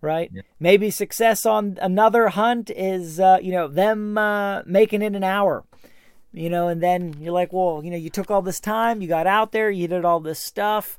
[0.00, 0.30] right?
[0.32, 0.42] Yeah.
[0.58, 5.64] Maybe success on another hunt is, uh, you know, them uh, making it an hour,
[6.32, 9.08] you know, and then you're like, well, you know, you took all this time, you
[9.08, 10.96] got out there, you did all this stuff.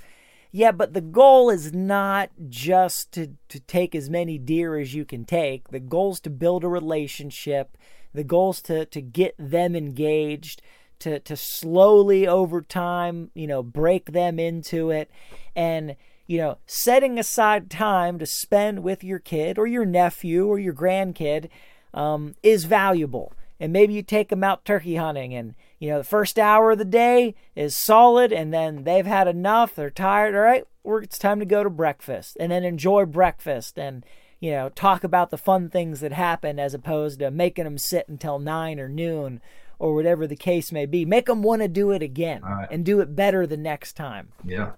[0.52, 5.06] Yeah, but the goal is not just to, to take as many deer as you
[5.06, 5.70] can take.
[5.70, 7.78] The goal is to build a relationship.
[8.14, 10.62] The goal is to, to get them engaged,
[10.99, 15.10] to, to slowly over time, you know, break them into it.
[15.56, 15.95] And,
[16.32, 20.74] you know, setting aside time to spend with your kid or your nephew or your
[20.74, 21.50] grandkid
[21.94, 23.34] um, is valuable.
[23.60, 26.78] And maybe you take them out turkey hunting, and you know the first hour of
[26.78, 29.76] the day is solid, and then they've had enough.
[29.76, 30.34] They're tired.
[30.34, 30.64] All right,
[31.04, 34.04] it's time to go to breakfast, and then enjoy breakfast, and
[34.40, 38.08] you know talk about the fun things that happen, as opposed to making them sit
[38.08, 39.42] until nine or noon
[39.78, 41.06] or whatever the case may be.
[41.06, 42.68] Make them want to do it again right.
[42.72, 44.30] and do it better the next time.
[44.44, 44.72] Yeah,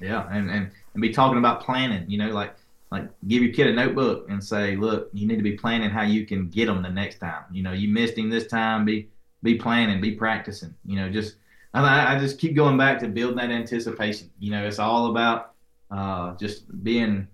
[0.00, 2.10] yeah, and and and be talking about planning.
[2.10, 2.54] You know, like
[2.90, 6.02] like give your kid a notebook and say, look, you need to be planning how
[6.02, 7.44] you can get them the next time.
[7.52, 8.84] You know, you missed him this time.
[8.84, 9.08] Be
[9.42, 10.74] be planning, be practicing.
[10.84, 11.36] You know, just
[11.72, 14.30] I, I just keep going back to building that anticipation.
[14.38, 15.52] You know, it's all about
[15.90, 17.28] uh, just being.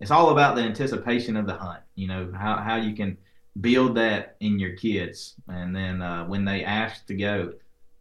[0.00, 1.80] It's all about the anticipation of the hunt.
[1.94, 3.18] You know how how you can
[3.60, 7.52] build that in your kids, and then uh, when they ask to go,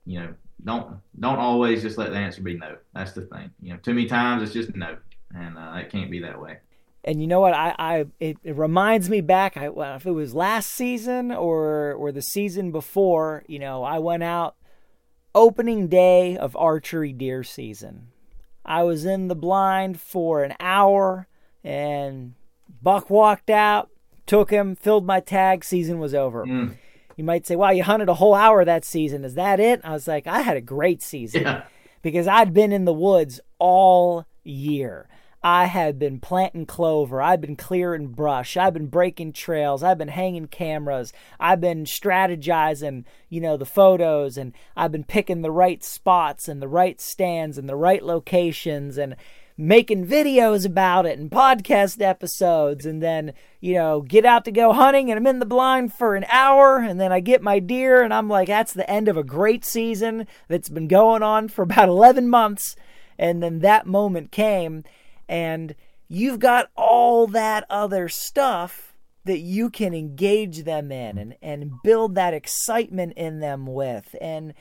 [0.05, 0.33] you know,
[0.63, 2.77] don't don't always just let the answer be no.
[2.93, 3.51] That's the thing.
[3.61, 4.97] You know, too many times it's just no,
[5.33, 6.57] and uh, it can't be that way.
[7.03, 7.53] And you know what?
[7.53, 9.57] I, I it, it reminds me back.
[9.57, 13.99] I well, if it was last season or or the season before, you know, I
[13.99, 14.55] went out
[15.33, 18.07] opening day of archery deer season.
[18.63, 21.27] I was in the blind for an hour,
[21.63, 22.35] and
[22.81, 23.89] Buck walked out,
[24.27, 25.63] took him, filled my tag.
[25.65, 26.45] Season was over.
[26.45, 26.77] Mm
[27.21, 29.23] you might say, wow, you hunted a whole hour that season.
[29.23, 29.79] Is that it?
[29.83, 31.63] I was like, I had a great season yeah.
[32.01, 35.07] because I'd been in the woods all year.
[35.43, 37.21] I had been planting clover.
[37.21, 38.57] I've been clearing brush.
[38.57, 39.83] I've been breaking trails.
[39.83, 41.13] I've been hanging cameras.
[41.39, 46.59] I've been strategizing, you know, the photos and I've been picking the right spots and
[46.59, 49.15] the right stands and the right locations and
[49.61, 54.73] making videos about it and podcast episodes and then you know get out to go
[54.73, 58.01] hunting and i'm in the blind for an hour and then i get my deer
[58.01, 61.61] and i'm like that's the end of a great season that's been going on for
[61.71, 62.75] about 11 months.
[63.17, 64.83] And then that moment came
[65.29, 65.75] and
[66.07, 68.93] you've got all that other stuff
[69.23, 74.15] that you can engage them in and, and build that excitement in them with.
[74.19, 74.53] And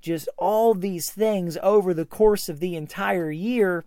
[0.00, 3.84] just all these things over the course of the entire year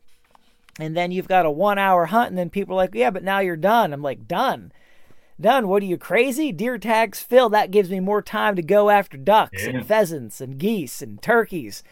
[0.80, 3.24] and then you've got a one hour hunt, and then people are like, yeah, but
[3.24, 3.94] now you're done.
[3.94, 4.72] I'm like, done.
[5.40, 5.68] Done.
[5.68, 6.52] What are you crazy?
[6.52, 7.50] Deer tags fill.
[7.50, 9.70] That gives me more time to go after ducks yeah.
[9.70, 11.84] and pheasants and geese and turkeys.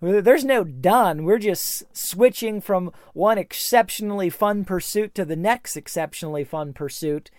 [0.00, 1.24] There's no done.
[1.24, 7.30] We're just switching from one exceptionally fun pursuit to the next exceptionally fun pursuit.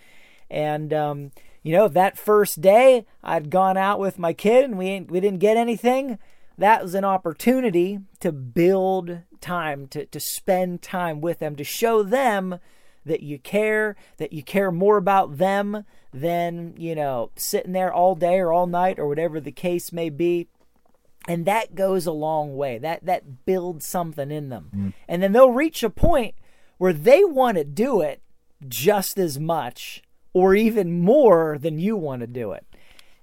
[0.49, 1.31] And, um,
[1.63, 5.39] you know, that first day I'd gone out with my kid and we, we didn't
[5.39, 6.17] get anything
[6.59, 12.03] that was an opportunity to build time, to, to spend time with them, to show
[12.03, 12.59] them
[13.05, 18.15] that you care, that you care more about them than, you know, sitting there all
[18.15, 20.47] day or all night or whatever the case may be.
[21.27, 22.77] And that goes a long way.
[22.77, 24.71] That that builds something in them.
[24.75, 24.93] Mm.
[25.07, 26.35] And then they'll reach a point
[26.77, 28.21] where they want to do it
[28.67, 30.01] just as much
[30.33, 32.65] or even more than you want to do it.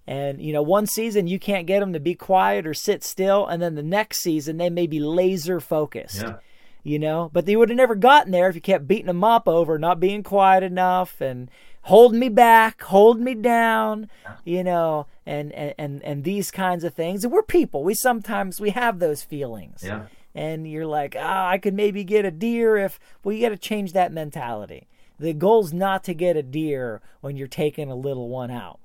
[0.07, 3.47] And, you know, one season you can't get them to be quiet or sit still.
[3.47, 6.23] And then the next season they may be laser focused.
[6.23, 6.37] Yeah.
[6.85, 9.49] You know, but they would have never gotten there if you kept beating them up
[9.49, 11.51] over not being quiet enough and
[11.83, 14.09] holding me back, holding me down,
[14.45, 17.25] you know, and, and, and these kinds of things.
[17.25, 17.83] And we're people.
[17.83, 19.83] We sometimes, we have those feelings.
[19.83, 20.07] Yeah.
[20.33, 23.49] And you're like, ah, oh, I could maybe get a deer if, well, you got
[23.49, 24.87] to change that mentality.
[25.19, 28.79] The goal's not to get a deer when you're taking a little one out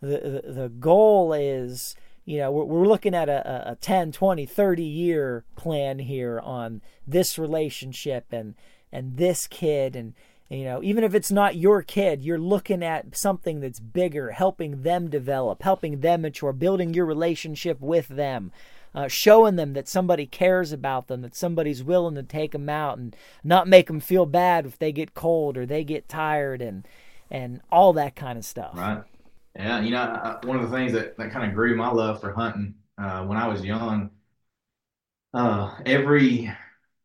[0.00, 1.94] the, the, goal is
[2.24, 6.80] you know we're, we're looking at a, a 10 20 30 year plan here on
[7.06, 8.54] this relationship and
[8.92, 10.14] and this kid and
[10.48, 14.82] you know even if it's not your kid you're looking at something that's bigger helping
[14.82, 18.52] them develop helping them mature building your relationship with them
[18.94, 22.98] uh, showing them that somebody cares about them, that somebody's willing to take them out
[22.98, 26.86] and not make them feel bad if they get cold or they get tired and
[27.30, 28.72] and all that kind of stuff.
[28.74, 29.04] Right.
[29.60, 32.32] Yeah, you know, one of the things that, that kind of grew my love for
[32.32, 34.10] hunting uh, when I was young,
[35.34, 36.50] uh, every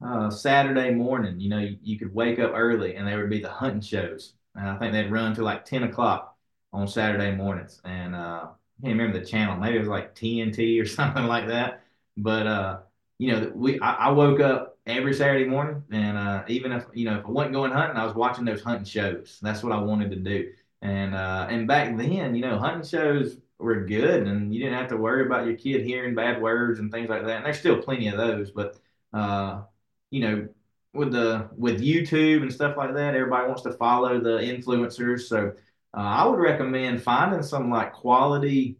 [0.02, 3.42] uh, Saturday morning, you know, you, you, could wake up early and there would be
[3.42, 4.36] the hunting shows.
[4.56, 6.38] And I think they'd run to like 10 o'clock
[6.72, 7.82] on Saturday mornings.
[7.84, 9.58] And uh, I can't remember the channel.
[9.58, 11.84] Maybe it was like TNT or something like that.
[12.16, 12.80] But, uh,
[13.18, 15.84] you know, we I, I, woke up every Saturday morning.
[15.92, 18.62] And uh, even if, you know, if I wasn't going hunting, I was watching those
[18.62, 19.40] hunting shows.
[19.42, 20.52] That's what I wanted to do.
[20.86, 24.90] And uh, and back then, you know, hunting shows were good, and you didn't have
[24.90, 27.38] to worry about your kid hearing bad words and things like that.
[27.38, 28.78] And there's still plenty of those, but
[29.12, 29.64] uh,
[30.12, 30.48] you know,
[30.94, 35.22] with the with YouTube and stuff like that, everybody wants to follow the influencers.
[35.22, 35.54] So
[35.98, 38.78] uh, I would recommend finding some like quality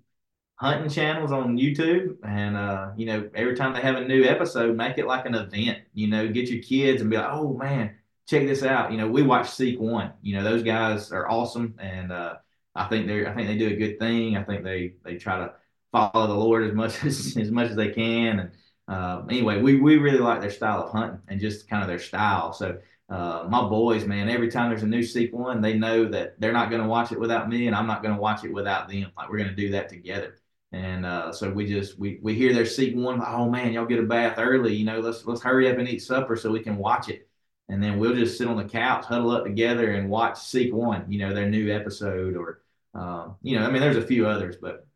[0.58, 4.78] hunting channels on YouTube, and uh, you know, every time they have a new episode,
[4.78, 5.80] make it like an event.
[5.96, 7.96] You know, get your kids and be like, oh man
[8.28, 8.92] check this out.
[8.92, 10.14] You know, we watch Seek One.
[10.22, 12.36] You know, those guys are awesome, and uh,
[12.74, 14.38] I think they're I think they do a good thing.
[14.38, 15.54] I think they they try to
[15.92, 18.40] follow the Lord as much as as much as they can.
[18.40, 18.52] And
[18.88, 22.00] uh, anyway, we we really like their style of hunting and just kind of their
[22.00, 22.54] style.
[22.54, 22.80] So.
[23.08, 26.52] Uh, my boys, man, every time there's a new Seek One, they know that they're
[26.52, 28.90] not going to watch it without me, and I'm not going to watch it without
[28.90, 29.12] them.
[29.16, 30.38] Like we're going to do that together.
[30.72, 33.22] And uh, so we just we we hear their Seek One.
[33.24, 34.74] Oh man, y'all get a bath early.
[34.74, 37.30] You know, let's let's hurry up and eat supper so we can watch it
[37.70, 41.12] and then we'll just sit on the couch, huddle up together, and watch Seek One.
[41.12, 42.62] You know, their new episode, or
[42.94, 44.88] uh, you know, I mean, there's a few others, but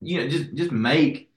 [0.00, 1.30] you know, just just make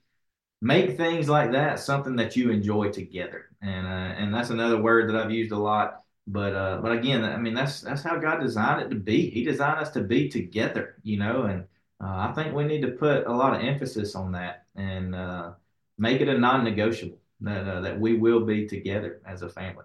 [0.60, 5.08] make things like that something that you enjoy together, and uh, and that's another word
[5.08, 6.00] that I've used a lot.
[6.26, 9.28] But uh, but again, I mean, that's that's how God designed it to be.
[9.30, 11.64] He designed us to be together, you know, and
[12.02, 15.52] uh, I think we need to put a lot of emphasis on that and uh,
[15.98, 19.84] make it a non-negotiable that uh, that we will be together as a family.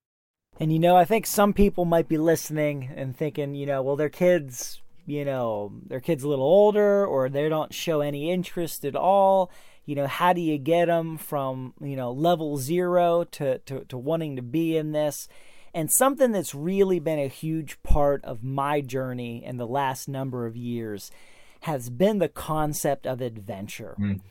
[0.61, 3.95] And you know, I think some people might be listening and thinking, you know, well,
[3.95, 8.85] their kids, you know, their kids a little older or they don't show any interest
[8.85, 9.49] at all.
[9.85, 13.97] You know, how do you get them from, you know, level zero to, to, to
[13.97, 15.27] wanting to be in this?
[15.73, 20.45] And something that's really been a huge part of my journey in the last number
[20.45, 21.09] of years
[21.61, 24.21] has been the concept of adventure mm.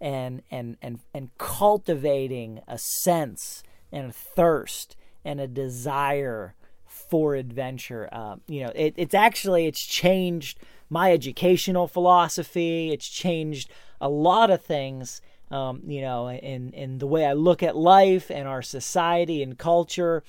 [0.00, 4.94] and, and, and, and cultivating a sense and a thirst
[5.24, 6.54] and a desire
[6.86, 8.08] for adventure.
[8.12, 10.58] Uh, you know, it, it's actually it's changed
[10.88, 12.92] my educational philosophy.
[12.92, 15.22] It's changed a lot of things.
[15.50, 19.58] Um, you know, in in the way I look at life and our society and
[19.58, 20.22] culture,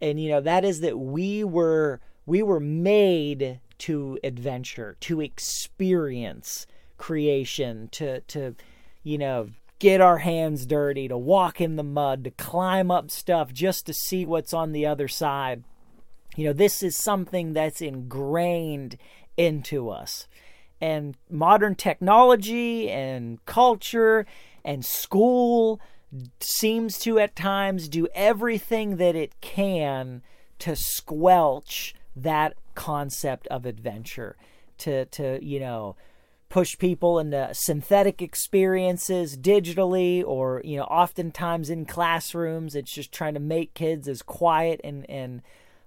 [0.00, 6.66] and you know that is that we were we were made to adventure, to experience
[6.96, 8.54] creation, to to
[9.02, 9.50] you know
[9.82, 13.92] get our hands dirty, to walk in the mud, to climb up stuff just to
[13.92, 15.64] see what's on the other side.
[16.36, 18.96] You know, this is something that's ingrained
[19.36, 20.28] into us.
[20.80, 24.24] And modern technology and culture
[24.64, 25.80] and school
[26.38, 30.22] seems to at times do everything that it can
[30.60, 34.36] to squelch that concept of adventure
[34.78, 35.96] to to you know
[36.52, 42.74] push people into synthetic experiences digitally or you know oftentimes in classrooms.
[42.74, 45.40] It's just trying to make kids as quiet and and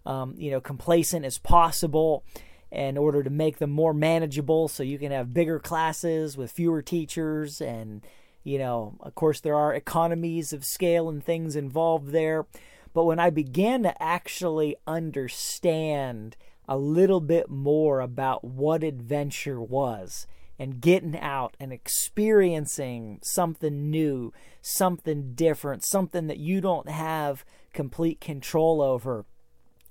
[0.07, 2.23] um, you know complacent as possible
[2.71, 6.81] in order to make them more manageable so you can have bigger classes with fewer
[6.81, 7.61] teachers.
[7.61, 8.01] And
[8.43, 12.47] you know of course there are economies of scale and things involved there.
[12.91, 16.35] But when i began to actually understand
[16.67, 20.25] a little bit more about what adventure was
[20.57, 24.31] and getting out and experiencing something new,
[24.61, 27.43] something different, something that you don't have
[27.73, 29.25] complete control over.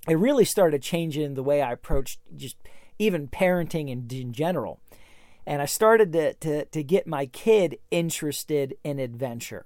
[0.07, 2.57] It really started changing the way I approached just
[2.99, 4.79] even parenting in, in general.
[5.47, 9.65] And I started to, to, to get my kid interested in adventure.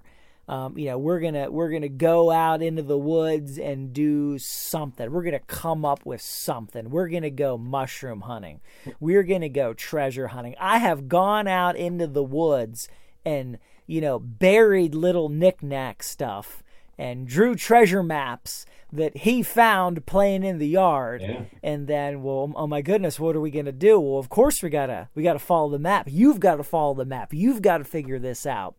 [0.49, 5.11] Um, you know, we're gonna we're gonna go out into the woods and do something.
[5.11, 6.89] We're gonna come up with something.
[6.89, 8.59] We're gonna go mushroom hunting.
[8.99, 10.55] We're gonna go treasure hunting.
[10.59, 12.89] I have gone out into the woods
[13.23, 16.63] and you know buried little knickknack stuff
[16.97, 21.43] and drew treasure maps that he found playing in the yard Yeah.
[21.61, 24.63] and then well oh my goodness what are we going to do well of course
[24.63, 27.33] we got to we got to follow the map you've got to follow the map
[27.33, 28.75] you've got to figure this out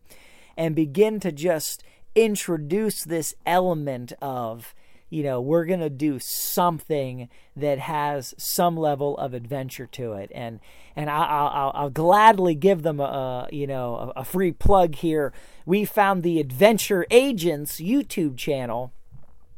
[0.57, 1.83] and begin to just
[2.15, 4.75] introduce this element of
[5.09, 10.31] you know we're going to do something that has some level of adventure to it.
[10.33, 10.59] And
[10.95, 15.33] and I, I'll, I'll gladly give them a, you know a, a free plug here.
[15.65, 18.93] We found the adventure agents youtube channel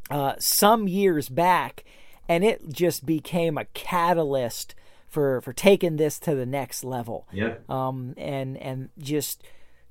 [0.10, 1.84] uh, some years back
[2.28, 4.76] and it just became a catalyst
[5.08, 7.28] for for taking this to the next level.
[7.32, 7.56] Yeah.
[7.70, 9.44] um, and and just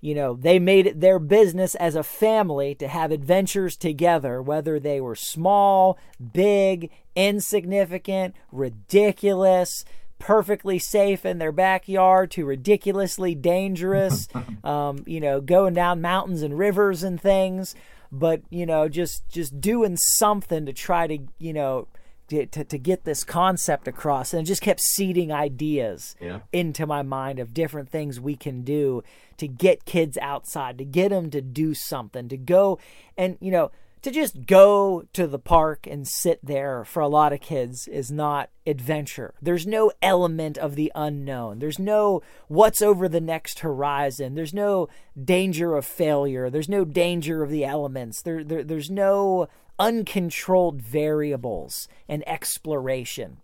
[0.03, 4.79] you know they made it their business as a family to have adventures together whether
[4.79, 5.97] they were small
[6.35, 9.87] big insignificant ridiculous
[10.19, 14.29] perfectly safe in their backyard to ridiculously dangerous
[14.65, 17.75] um, you know going down mountains and rivers and things
[18.11, 21.87] but you know just just doing something to try to you know
[22.33, 26.41] to, to, to get this concept across and it just kept seeding ideas Yeah.
[26.53, 29.03] into my mind of different things we can do
[29.37, 32.79] to get kids outside, to get them to do something, to go
[33.17, 33.71] and, you know,
[34.03, 38.11] to just go to the park and sit there for a lot of kids is
[38.11, 39.33] not adventure.
[39.41, 41.61] There's no element of the unknown.
[41.61, 44.35] There's no what's over the next horizon.
[44.35, 44.89] There's no
[45.25, 46.51] danger of failure.
[46.51, 48.23] There's no danger of the elements.
[48.23, 49.47] There, there there's no
[49.83, 53.39] uncontrolled variables and exploration.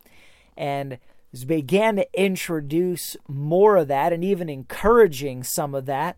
[0.55, 0.97] And
[1.45, 6.17] began to introduce more of that and even encouraging some of that,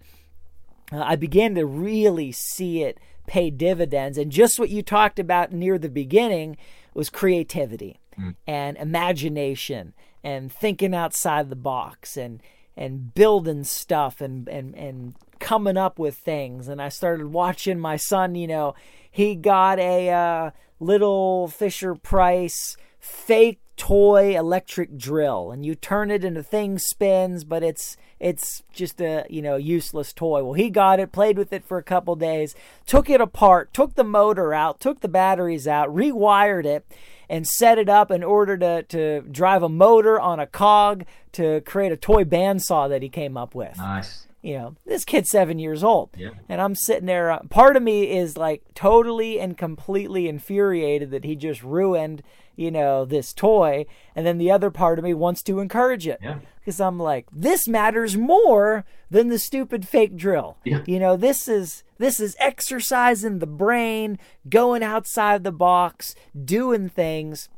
[0.91, 4.17] uh, I began to really see it pay dividends.
[4.17, 6.55] And just what you talked about near the beginning
[6.93, 7.99] was creativity
[8.45, 9.93] and imagination
[10.23, 12.41] and thinking outside the box and
[12.77, 16.69] and building stuff and and and coming up with things.
[16.69, 18.35] And I started watching my son.
[18.35, 18.75] You know,
[19.09, 26.23] he got a uh, little Fisher Price fake toy electric drill and you turn it
[26.23, 30.69] and the thing spins but it's it's just a you know useless toy well he
[30.69, 32.53] got it played with it for a couple days
[32.85, 36.85] took it apart took the motor out took the batteries out rewired it
[37.31, 41.61] and set it up in order to, to drive a motor on a cog to
[41.61, 44.27] create a toy bandsaw that he came up with Nice.
[44.41, 46.09] you know, this kid's seven years old.
[46.17, 46.31] Yeah.
[46.49, 47.31] And I'm sitting there.
[47.31, 52.21] Uh, part of me is like totally and completely infuriated that he just ruined,
[52.61, 53.85] you know, this toy.
[54.15, 56.19] And then the other part of me wants to encourage it.
[56.21, 56.39] Yeah.
[56.59, 60.57] Because I'm like, this matters more than the stupid fake drill.
[60.63, 60.83] Yeah.
[60.85, 67.49] You know, this is this is exercising the brain, going outside the box, doing things.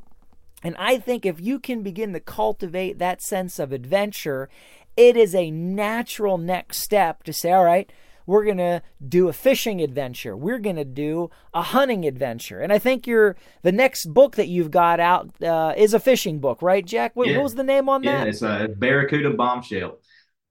[0.62, 4.48] And I think if you can begin to cultivate that sense of adventure,
[4.96, 7.92] it is a natural next step to say, all right,
[8.26, 10.36] we're going to do a fishing adventure.
[10.36, 12.60] We're going to do a hunting adventure.
[12.60, 16.38] And I think your the next book that you've got out uh, is a fishing
[16.38, 17.14] book, right, Jack?
[17.14, 17.36] What, Yeah.
[17.36, 18.24] what was the name on Yeah, that?
[18.24, 19.98] Yeah, it's a Barracuda bombshell.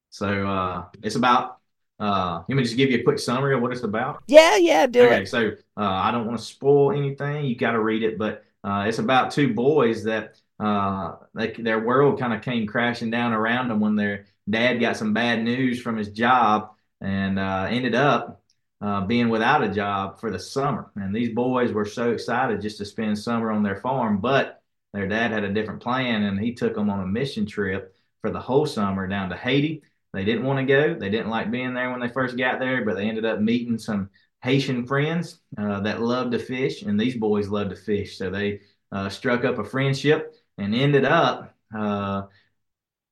[0.09, 1.57] So uh, it's about.
[1.99, 4.23] Uh, let me just give you a quick summary of what it's about.
[4.27, 5.27] Yeah, yeah, do okay, it.
[5.29, 7.45] so uh, I don't want to spoil anything.
[7.45, 11.79] You got to read it, but uh, it's about two boys that uh, they, their
[11.79, 15.81] world kind of came crashing down around them when their dad got some bad news
[15.81, 16.72] from his job
[17.03, 18.41] and uh, ended up
[18.81, 20.91] uh, being without a job for the summer.
[20.95, 24.61] And these boys were so excited just to spend summer on their farm, but
[24.93, 28.31] their dad had a different plan, and he took them on a mission trip for
[28.31, 29.83] the whole summer down to Haiti.
[30.13, 30.93] They didn't want to go.
[30.93, 33.77] They didn't like being there when they first got there, but they ended up meeting
[33.77, 34.09] some
[34.43, 38.17] Haitian friends uh, that loved to fish, and these boys love to fish.
[38.17, 42.23] So they uh, struck up a friendship and ended up uh,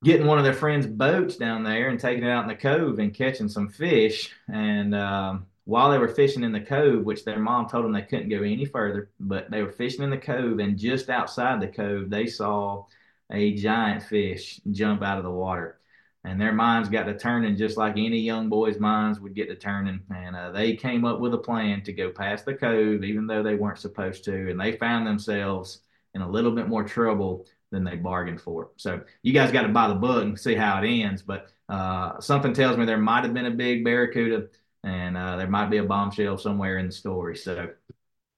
[0.04, 3.00] getting one of their friends' boats down there and taking it out in the cove
[3.00, 4.34] and catching some fish.
[4.48, 8.02] And um, while they were fishing in the cove, which their mom told them they
[8.02, 11.68] couldn't go any further, but they were fishing in the cove, and just outside the
[11.68, 12.86] cove, they saw
[13.32, 15.82] a giant fish jump out of the water
[16.24, 19.56] and their minds got to turning just like any young boy's minds would get to
[19.56, 20.02] turning.
[20.16, 23.42] And uh, they came up with a plan to go past the cove, even though
[23.42, 24.52] they weren't supposed to.
[24.52, 25.82] And they found themselves
[26.14, 28.72] in a little bit more trouble than they bargained for.
[28.78, 31.22] So you guys got to buy the book and see how it ends.
[31.22, 34.48] But uh, something tells me there might have been a big barracuda,
[34.84, 37.36] and uh, there might be a bombshell somewhere in the story.
[37.38, 37.70] So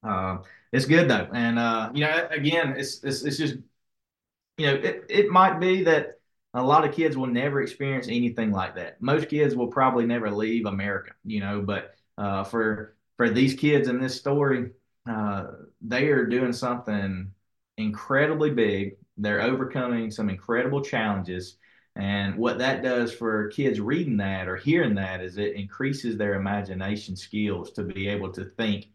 [0.04, 0.38] uh,
[0.72, 3.56] it's good though, and uh, you know, again, it's it's, it's just
[4.58, 6.20] you know, it, it might be that
[6.54, 9.02] a lot of kids will never experience anything like that.
[9.02, 13.88] Most kids will probably never leave America, you know, but uh, for for these kids
[13.88, 14.72] in this story,
[15.10, 15.48] uh,
[15.82, 17.32] they are doing something
[17.78, 18.98] incredibly big.
[19.18, 21.58] They're overcoming some incredible challenges.
[21.96, 26.34] And what that does for kids reading that or hearing that is it increases their
[26.34, 28.88] imagination skills to be able to think,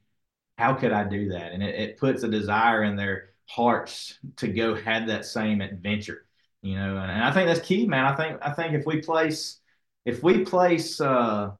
[0.56, 1.52] how could I do that?
[1.52, 6.26] And it, it puts a desire in their hearts to go have that same adventure,
[6.62, 6.96] you know.
[6.96, 8.04] And, and I think that's key, man.
[8.04, 9.60] I think I think if we place
[10.04, 11.50] if we place uh,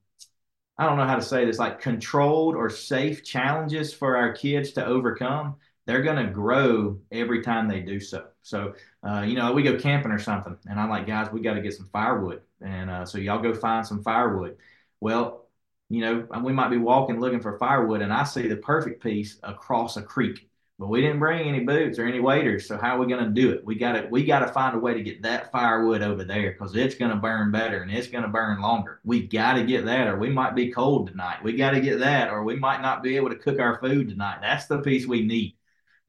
[0.79, 4.73] I don't know how to say this, like controlled or safe challenges for our kids
[4.73, 5.57] to overcome,
[5.89, 8.27] they're going to grow every time they do so.
[8.43, 11.55] So, uh, you know, we go camping or something, and I'm like, guys, we got
[11.55, 12.43] to get some firewood.
[12.61, 14.59] And uh, so y'all go find some firewood.
[15.01, 15.47] Well,
[15.89, 19.39] you know, we might be walking looking for firewood, and I see the perfect piece
[19.43, 22.69] across a creek but we didn't bring any boots or any waders.
[22.69, 23.65] So how are we going to do it?
[23.65, 26.53] We got to we got to find a way to get that firewood over there
[26.53, 29.01] because it's going to burn better and it's going to burn longer.
[29.05, 31.43] We got to get that, or we might be cold tonight.
[31.43, 34.09] We got to get that, or we might not be able to cook our food
[34.09, 34.39] tonight.
[34.41, 35.57] That's the piece we need.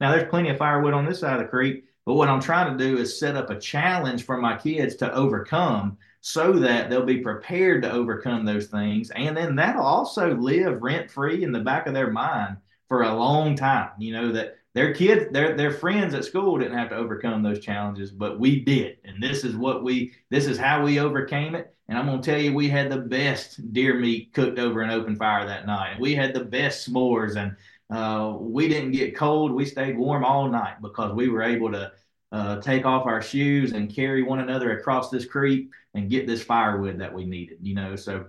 [0.00, 2.76] Now there's plenty of firewood on this side of the creek, but what I'm trying
[2.76, 7.04] to do is set up a challenge for my kids to overcome so that they'll
[7.04, 11.60] be prepared to overcome those things, and then that'll also live rent free in the
[11.60, 12.56] back of their mind
[12.88, 13.90] for a long time.
[13.98, 17.60] You know that their kids, their their friends at school didn't have to overcome those
[17.60, 18.98] challenges, but we did.
[19.04, 21.74] And this is what we this is how we overcame it.
[21.88, 25.16] And I'm gonna tell you, we had the best deer meat cooked over an open
[25.16, 25.98] fire that night.
[25.98, 27.56] We had the best s'mores, and
[27.90, 29.52] uh, we didn't get cold.
[29.52, 31.92] We stayed warm all night because we were able to
[32.32, 36.42] uh, take off our shoes and carry one another across this creek and get this
[36.42, 37.58] firewood that we needed.
[37.62, 38.26] You know, so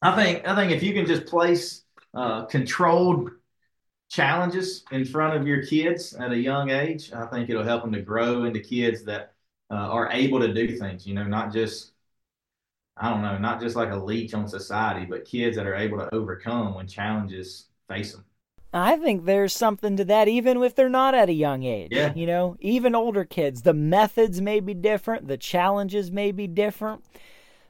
[0.00, 1.82] I think I think if you can just place
[2.14, 3.30] uh, controlled
[4.08, 7.92] challenges in front of your kids at a young age, I think it'll help them
[7.92, 9.32] to grow into kids that
[9.70, 11.92] uh, are able to do things, you know, not just,
[12.96, 15.98] I don't know, not just like a leech on society, but kids that are able
[15.98, 18.24] to overcome when challenges face them.
[18.74, 21.92] I think there's something to that, even if they're not at a young age.
[21.92, 22.12] Yeah.
[22.14, 27.04] You know, even older kids, the methods may be different, the challenges may be different.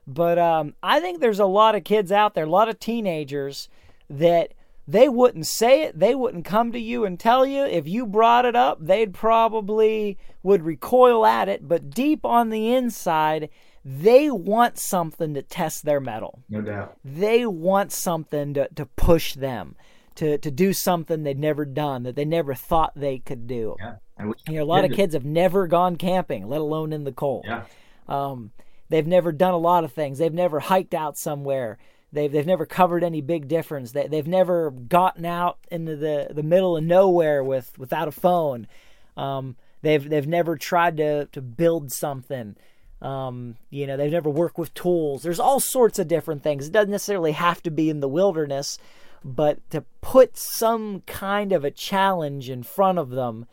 [0.06, 3.68] But um, I think there's a lot of kids out there, a lot of teenagers
[4.08, 4.54] that
[4.86, 8.44] they wouldn't say it they wouldn't come to you and tell you if you brought
[8.44, 13.48] it up they'd probably would recoil at it but deep on the inside
[13.82, 19.32] they want something to test their mettle no doubt they want something to, to push
[19.34, 19.74] them
[20.14, 23.94] to, to do something they'd never done that they never thought they could do yeah.
[24.48, 27.44] you know, a lot of kids have never gone camping let alone in the cold
[27.46, 27.64] yeah.
[28.08, 28.52] um,
[28.88, 31.78] they've never done a lot of things they've never hiked out somewhere
[32.14, 33.92] They've they've never covered any big difference.
[33.92, 38.68] They they've never gotten out into the, the middle of nowhere with without a phone.
[39.16, 42.54] Um, they've they've never tried to to build something.
[43.02, 45.24] Um, you know, they've never worked with tools.
[45.24, 46.68] There's all sorts of different things.
[46.68, 48.78] It doesn't necessarily have to be in the wilderness,
[49.24, 53.46] but to put some kind of a challenge in front of them,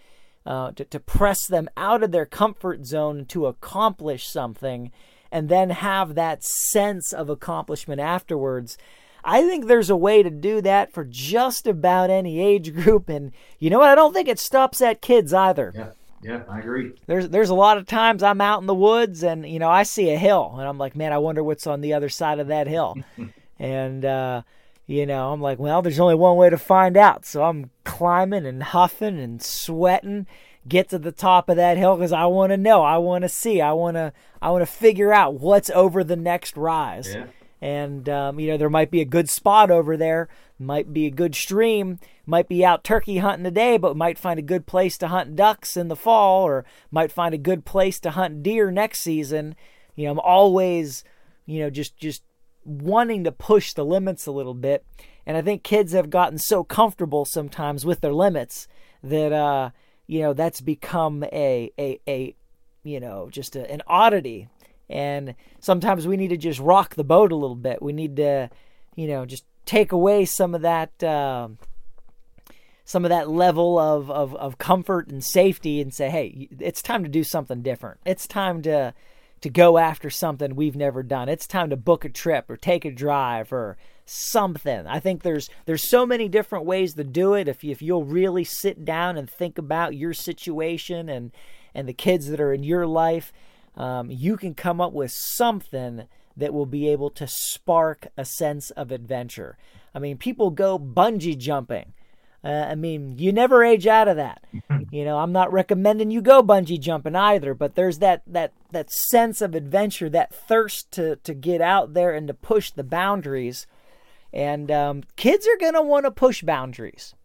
[0.46, 4.92] uh, to, to press them out of their comfort zone to accomplish something
[5.32, 8.78] and then have that sense of accomplishment afterwards.
[9.24, 13.08] I think there's a way to do that for just about any age group.
[13.08, 13.90] And you know what?
[13.90, 15.72] I don't think it stops at kids either.
[15.76, 15.92] Yeah.
[16.24, 16.92] Yeah, I agree.
[17.08, 19.82] There's there's a lot of times I'm out in the woods and you know I
[19.82, 22.46] see a hill and I'm like, man, I wonder what's on the other side of
[22.50, 22.96] that hill,
[23.60, 24.44] and uh,
[24.92, 27.26] you know I'm like, well, there's only one way to find out.
[27.26, 30.28] So I'm climbing and huffing and sweating,
[30.68, 33.30] get to the top of that hill because I want to know, I want to
[33.30, 34.12] see, I want to,
[34.42, 37.14] I want to figure out what's over the next rise.
[37.14, 37.28] Yeah.
[37.62, 40.28] And um, you know, there might be a good spot over there,
[40.58, 44.44] might be a good stream, might be out turkey hunting today, but might find a
[44.44, 48.12] good place to hunt ducks in the fall, or might find a good place to
[48.12, 49.56] hunt deer next season.
[49.96, 51.04] You know, I'm always,
[51.46, 52.24] you know, just just
[52.64, 54.86] wanting to push the limits a little bit.
[55.26, 58.68] And I think kids have gotten so comfortable sometimes with their limits
[59.04, 59.72] that uh,
[60.08, 62.36] you know that's become a a a
[62.84, 64.50] you know just a, an oddity.
[64.90, 67.82] And sometimes we need to just rock the boat a little bit.
[67.82, 68.50] We need to
[68.96, 71.50] you know just take away some of that uh,
[72.84, 77.04] some of that level of, of of comfort and safety and say hey it's time
[77.04, 78.00] to do something different.
[78.06, 78.94] It's time to
[79.42, 82.86] to go after something we've never done it's time to book a trip or take
[82.86, 83.78] a drive or
[84.12, 84.86] something.
[84.88, 87.48] I think there's there's so many different ways to do it.
[87.48, 91.32] If you, if you'll really sit down and think about your situation and
[91.74, 93.32] and the kids that are in your life,
[93.78, 98.72] um, you can come up with something that will be able to spark a sense
[98.72, 99.58] of adventure.
[99.96, 101.94] I mean, people go bungee jumping.
[102.44, 104.44] Uh, I mean, you never age out of that.
[104.92, 108.92] You know, I'm not recommending you go bungee jumping either, but there's that that that
[108.92, 113.68] sense of adventure, that thirst to to get out there and to push the boundaries.
[114.34, 117.16] And um, kids are going to want to push boundaries.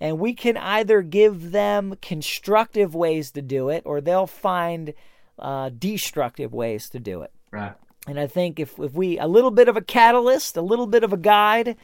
[0.00, 4.92] And we can either give them constructive ways to do it, or they'll find
[5.38, 7.32] uh, destructive ways to do it.
[7.50, 7.74] Right.
[8.06, 11.04] And I think if, if we a little bit of a catalyst, a little bit
[11.04, 11.76] of a guide,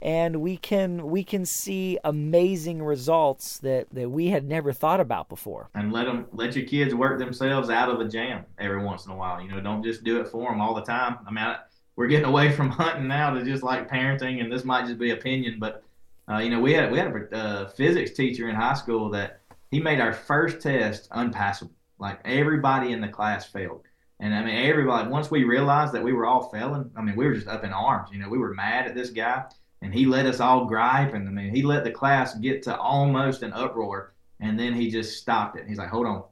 [0.00, 5.28] and we can we can see amazing results that, that we had never thought about
[5.28, 5.68] before.
[5.74, 9.12] And let them let your kids work themselves out of a jam every once in
[9.12, 9.40] a while.
[9.40, 11.18] You know, don't just do it for them all the time.
[11.26, 11.58] I mean, I,
[11.96, 15.10] we're getting away from hunting now to just like parenting, and this might just be
[15.10, 15.82] opinion, but
[16.30, 19.40] uh, you know, we had we had a uh, physics teacher in high school that
[19.70, 21.72] he made our first test unpassable.
[21.98, 23.82] Like everybody in the class failed.
[24.20, 27.24] And I mean, everybody, once we realized that we were all failing, I mean, we
[27.24, 28.10] were just up in arms.
[28.12, 29.44] You know, we were mad at this guy
[29.82, 31.14] and he let us all gripe.
[31.14, 34.14] And I mean, he let the class get to almost an uproar.
[34.40, 35.66] And then he just stopped it.
[35.66, 36.24] He's like, hold on.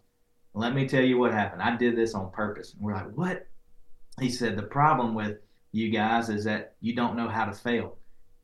[0.54, 1.62] Let me tell you what happened.
[1.62, 2.72] I did this on purpose.
[2.72, 3.46] And we're like, what?
[4.20, 5.38] He said, the problem with
[5.72, 7.96] you guys is that you don't know how to fail.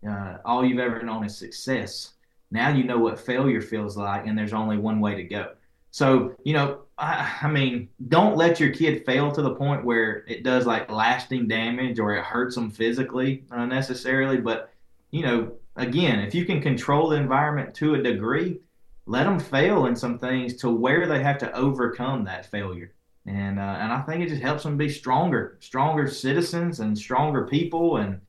[0.06, 2.14] Uh, all you've ever known is success.
[2.50, 5.52] Now you know what failure feels like, and there's only one way to go.
[5.90, 10.24] So, you know, I, I, mean, don't let your kid fail to the point where
[10.26, 14.38] it does like lasting damage or it hurts them physically uh, necessarily.
[14.38, 14.71] But,
[15.12, 18.58] you know, again, if you can control the environment to a degree,
[19.06, 22.94] let them fail in some things to where they have to overcome that failure.
[23.26, 27.46] And, uh, and I think it just helps them be stronger, stronger citizens and stronger
[27.46, 28.20] people and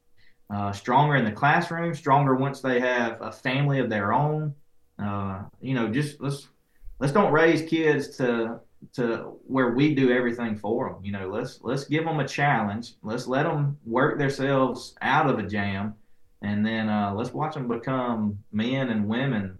[0.53, 4.53] uh, stronger in the classroom, stronger once they have a family of their own.
[4.99, 6.47] Uh, you know, just let's
[6.99, 8.59] let's don't raise kids to
[8.93, 11.03] to where we do everything for them.
[11.03, 12.93] You know, let's let's give them a challenge.
[13.01, 15.95] Let's let them work themselves out of a jam,
[16.43, 19.57] and then uh, let's watch them become men and women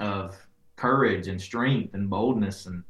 [0.00, 0.36] of
[0.76, 2.82] courage and strength and boldness and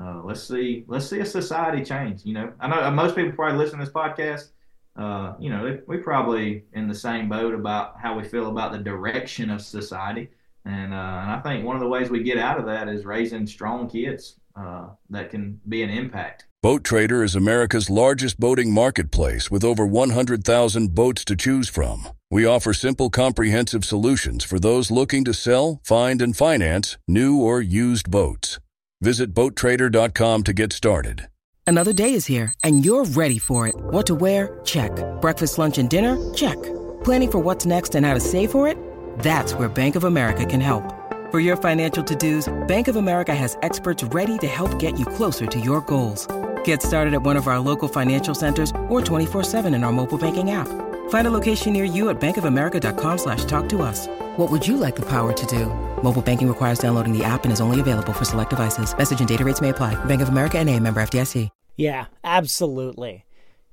[0.00, 2.24] uh, let's see let's see a society change.
[2.24, 4.48] You know, I know most people probably listen to this podcast.
[4.96, 8.78] Uh, you know, we probably in the same boat about how we feel about the
[8.78, 10.30] direction of society.
[10.64, 13.04] And, uh, and I think one of the ways we get out of that is
[13.04, 16.46] raising strong kids uh, that can be an impact.
[16.62, 22.08] Boat Trader is America's largest boating marketplace with over 100,000 boats to choose from.
[22.34, 27.60] We offer simple, comprehensive solutions for those looking to sell, find, and finance new or
[27.60, 28.58] used boats.
[29.00, 31.28] Visit BoatTrader.com to get started.
[31.64, 33.76] Another day is here, and you're ready for it.
[33.76, 34.58] What to wear?
[34.64, 34.90] Check.
[35.20, 36.16] Breakfast, lunch, and dinner?
[36.34, 36.60] Check.
[37.04, 38.76] Planning for what's next and how to save for it?
[39.20, 40.82] That's where Bank of America can help.
[41.30, 45.46] For your financial to-dos, Bank of America has experts ready to help get you closer
[45.46, 46.26] to your goals.
[46.64, 50.50] Get started at one of our local financial centers or 24-7 in our mobile banking
[50.50, 50.93] app.
[51.08, 54.06] Find a location near you at bankofamerica.com slash talk to us.
[54.36, 55.66] What would you like the power to do?
[56.02, 58.96] Mobile banking requires downloading the app and is only available for select devices.
[58.96, 60.02] Message and data rates may apply.
[60.04, 61.48] Bank of America and a member FDIC.
[61.76, 63.24] Yeah, absolutely.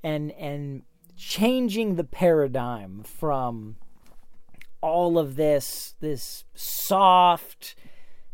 [0.03, 0.81] And, and
[1.21, 3.75] changing the paradigm from
[4.81, 7.75] all of this this soft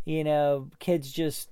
[0.06, 1.50] you know kids just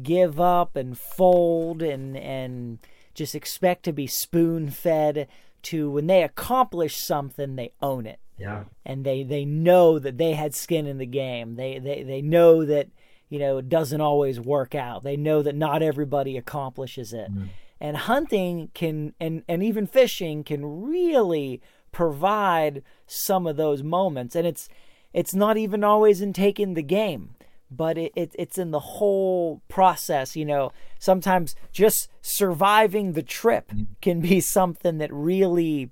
[0.00, 2.78] give up and fold and and
[3.14, 5.26] just expect to be spoon fed
[5.64, 8.20] to when they accomplish something they own it.
[8.38, 8.64] Yeah.
[8.84, 11.56] And they they know that they had skin in the game.
[11.56, 12.88] They they they know that
[13.28, 15.02] you know it doesn't always work out.
[15.02, 17.32] They know that not everybody accomplishes it.
[17.32, 17.48] Mm.
[17.80, 21.60] and hunting can and and even fishing can really
[21.92, 24.34] provide some of those moments.
[24.34, 24.68] And it's
[25.12, 27.34] it's not even always in taking the game
[27.70, 30.72] but it, it, it's in the whole process you know.
[30.98, 33.84] Sometimes just surviving the trip mm-hmm.
[34.02, 35.90] can be something that really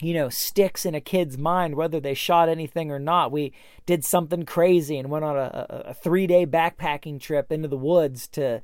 [0.00, 3.32] you know sticks in a kid's mind whether they shot anything or not.
[3.32, 3.52] We
[3.84, 7.76] did something crazy and went on a, a, a three day backpacking trip into the
[7.76, 8.62] woods to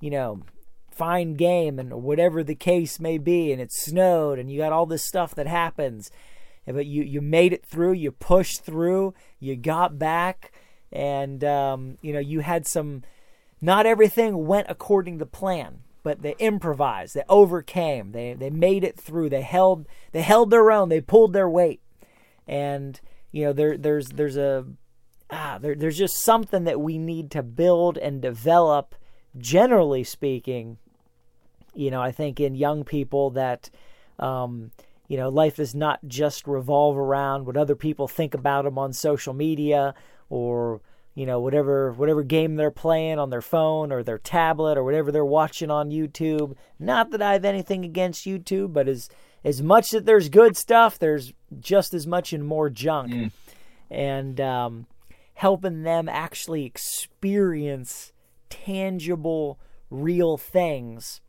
[0.00, 0.42] you know
[0.90, 4.86] find game and whatever the case may be and it snowed and you got all
[4.86, 6.10] this stuff that happens.
[6.66, 10.52] But you you made it through you pushed through you got back
[10.92, 13.02] and um, you know you had some
[13.60, 18.98] not everything went according to plan but they improvised they overcame they they made it
[18.98, 21.80] through they held they held their own they pulled their weight.
[22.46, 23.00] And
[23.32, 24.66] you know there there's there's a
[25.30, 28.94] ah there, there's just something that we need to build and develop
[29.38, 30.78] generally speaking
[31.74, 33.70] you know, I think in young people that,
[34.18, 34.70] um,
[35.08, 38.92] you know, life does not just revolve around what other people think about them on
[38.92, 39.94] social media
[40.30, 40.80] or
[41.14, 45.12] you know whatever whatever game they're playing on their phone or their tablet or whatever
[45.12, 46.56] they're watching on YouTube.
[46.78, 49.10] Not that I have anything against YouTube, but as
[49.44, 53.12] as much that there's good stuff, there's just as much and more junk.
[53.12, 53.32] Mm.
[53.90, 54.86] And um,
[55.34, 58.12] helping them actually experience
[58.50, 59.58] tangible,
[59.88, 61.20] real things.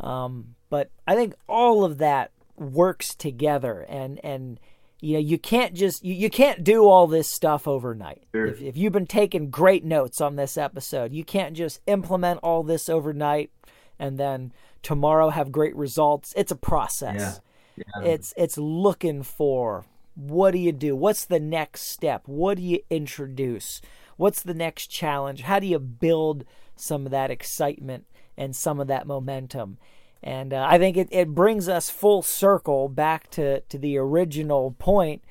[0.00, 4.58] Um, but I think all of that works together, and and
[5.00, 8.24] you know you can't just you, you can't do all this stuff overnight.
[8.34, 8.46] Sure.
[8.46, 12.62] If, if you've been taking great notes on this episode, you can't just implement all
[12.62, 13.50] this overnight
[13.98, 16.32] and then tomorrow have great results.
[16.36, 17.40] It's a process.
[17.76, 17.84] Yeah.
[18.02, 18.10] Yeah.
[18.10, 19.84] It's it's looking for
[20.14, 20.94] what do you do?
[20.94, 22.22] What's the next step?
[22.26, 23.80] What do you introduce?
[24.16, 25.42] What's the next challenge?
[25.42, 26.44] How do you build
[26.76, 29.78] some of that excitement and some of that momentum?
[30.22, 34.74] And uh, I think it, it brings us full circle back to, to the original
[34.78, 35.22] point.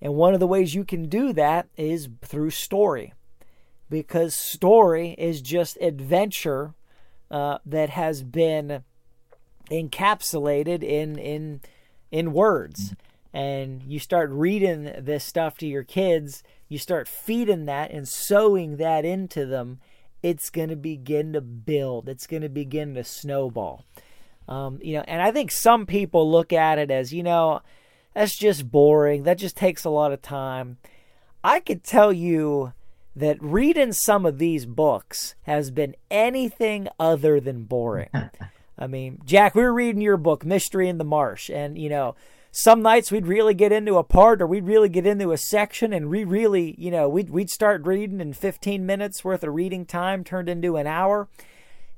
[0.00, 3.14] And one of the ways you can do that is through story.
[3.90, 6.74] Because story is just adventure
[7.30, 8.84] uh, that has been
[9.70, 11.60] encapsulated in in
[12.10, 12.94] in words
[13.34, 18.78] and you start reading this stuff to your kids you start feeding that and sowing
[18.78, 19.78] that into them
[20.22, 23.84] it's going to begin to build it's going to begin to snowball
[24.48, 27.60] um, you know and i think some people look at it as you know
[28.18, 29.22] that's just boring.
[29.22, 30.78] That just takes a lot of time.
[31.44, 32.72] I could tell you
[33.14, 38.10] that reading some of these books has been anything other than boring.
[38.78, 42.16] I mean, Jack, we were reading your book, Mystery in the Marsh, and you know,
[42.50, 45.92] some nights we'd really get into a part or we'd really get into a section
[45.92, 49.86] and we really, you know, we'd we'd start reading and 15 minutes worth of reading
[49.86, 51.28] time turned into an hour.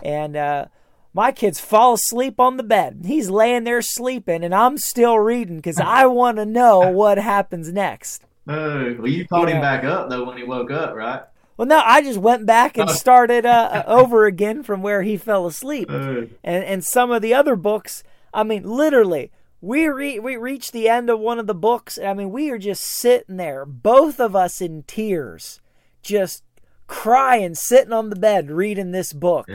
[0.02, 0.66] And uh,
[1.12, 3.02] my kids fall asleep on the bed.
[3.06, 7.72] He's laying there sleeping and I'm still reading because I want to know what happens
[7.72, 8.24] next.
[8.46, 11.22] Oh, well, you called you him back up though when he woke up, right?
[11.56, 15.18] Well, no, I just went back and started uh, uh over again from where he
[15.18, 15.90] fell asleep.
[15.90, 18.02] And and some of the other books,
[18.32, 19.30] I mean, literally,
[19.60, 21.98] we re- we reached the end of one of the books.
[21.98, 25.60] I mean, we are just sitting there, both of us in tears,
[26.02, 26.44] just
[26.86, 29.46] crying, sitting on the bed reading this book.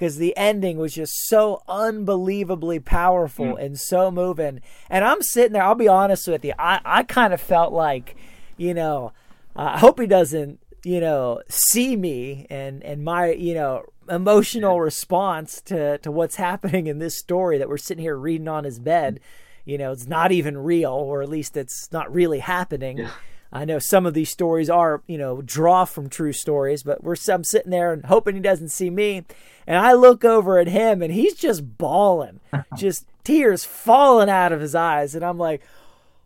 [0.00, 3.62] Because the ending was just so unbelievably powerful mm.
[3.62, 4.62] and so moving.
[4.88, 8.16] And I'm sitting there, I'll be honest with you, I, I kind of felt like,
[8.56, 9.12] you know,
[9.54, 15.60] I hope he doesn't you know, see me and and my, you know, emotional response
[15.62, 19.20] to to what's happening in this story that we're sitting here reading on his bed.
[19.64, 22.98] You know, it's not even real, or at least it's not really happening.
[22.98, 23.10] Yeah.
[23.52, 27.16] I know some of these stories are, you know, draw from true stories, but we're
[27.28, 29.24] I'm sitting there and hoping he doesn't see me,
[29.66, 32.40] and I look over at him and he's just bawling,
[32.76, 35.62] just tears falling out of his eyes, and I'm like,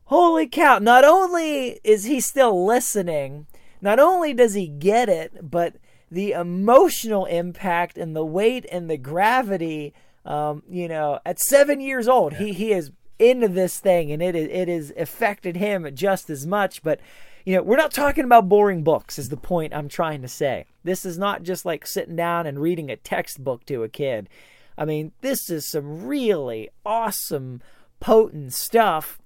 [0.06, 0.78] holy cow!
[0.78, 3.46] Not only is he still listening,
[3.80, 5.76] not only does he get it, but
[6.10, 9.94] the emotional impact and the weight and the gravity.
[10.26, 12.38] Um, you know, at seven years old, yeah.
[12.38, 12.90] he he is
[13.30, 16.82] into this thing, and it it has affected him just as much.
[16.82, 17.00] But
[17.44, 19.18] you know, we're not talking about boring books.
[19.18, 20.66] Is the point I'm trying to say?
[20.82, 24.28] This is not just like sitting down and reading a textbook to a kid.
[24.76, 27.62] I mean, this is some really awesome,
[28.00, 29.18] potent stuff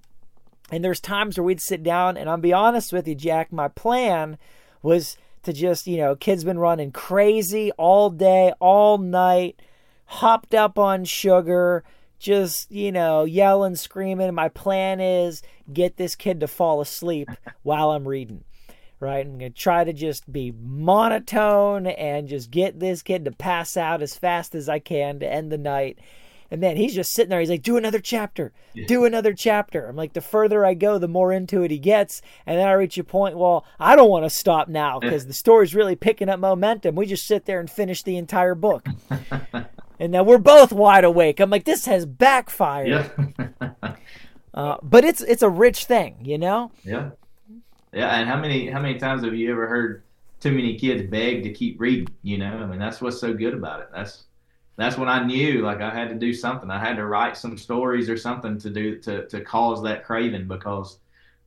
[0.71, 3.67] and there's times where we'd sit down, and I'll be honest with you, Jack, my
[3.67, 4.37] plan
[4.81, 9.59] was to just, you know, kids been running crazy all day, all night,
[10.05, 11.83] hopped up on sugar,
[12.19, 14.33] just, you know, yelling, screaming.
[14.35, 15.41] My plan is
[15.71, 17.29] get this kid to fall asleep
[17.63, 18.43] while I'm reading.
[18.99, 19.25] Right?
[19.25, 23.77] I'm going to try to just be monotone and just get this kid to pass
[23.77, 25.99] out as fast as I can to end the night.
[26.51, 27.39] And then he's just sitting there.
[27.39, 28.51] He's like, do another chapter,
[28.87, 29.87] do another chapter.
[29.87, 32.21] I'm like, the further I go, the more into it he gets.
[32.45, 35.33] And then I reach a point, well, I don't want to stop now because the
[35.33, 36.95] story's really picking up momentum.
[36.95, 38.87] We just sit there and finish the entire book.
[39.99, 41.39] and now we're both wide awake.
[41.39, 42.87] I'm like, this has backfired.
[42.87, 43.69] Yeah.
[44.53, 46.71] uh, but it's it's a rich thing, you know.
[46.83, 47.11] Yeah.
[47.93, 48.19] Yeah.
[48.19, 50.03] And how many how many times have you ever heard
[50.39, 52.07] too many kids beg to keep reading?
[52.23, 53.89] You know, I mean, that's what's so good about it.
[53.93, 54.23] That's
[54.77, 56.71] that's when I knew like I had to do something.
[56.71, 60.47] I had to write some stories or something to do to to cause that craving
[60.47, 60.99] because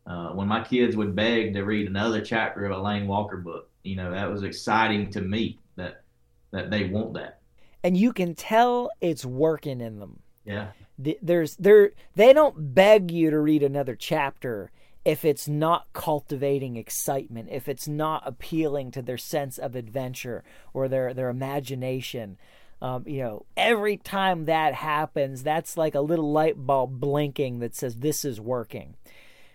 [0.06, 3.70] uh, when my kids would beg to read another chapter of a Lane Walker book,
[3.82, 6.02] you know that was exciting to me that
[6.50, 7.38] that they want that.
[7.84, 10.20] And you can tell it's working in them.
[10.44, 10.68] Yeah.
[10.98, 14.70] There's there they don't beg you to read another chapter
[15.04, 20.88] if it's not cultivating excitement, if it's not appealing to their sense of adventure or
[20.88, 22.38] their their imagination.
[22.80, 27.76] Um, you know, every time that happens, that's like a little light bulb blinking that
[27.76, 28.96] says this is working.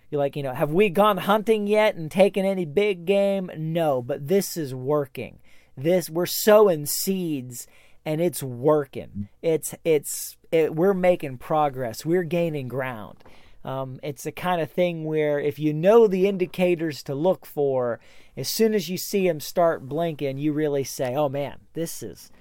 [0.09, 3.51] you're like, you know, have we gone hunting yet and taken any big game?
[3.57, 5.39] No, but this is working.
[5.75, 7.67] This we're sowing seeds
[8.07, 9.27] and it's working.
[9.41, 12.05] It's it's it, we're making progress.
[12.05, 13.17] We're gaining ground.
[13.65, 17.99] Um, it's the kind of thing where if you know the indicators to look for,
[18.37, 22.31] as soon as you see them start blinking, you really say, "Oh man, this is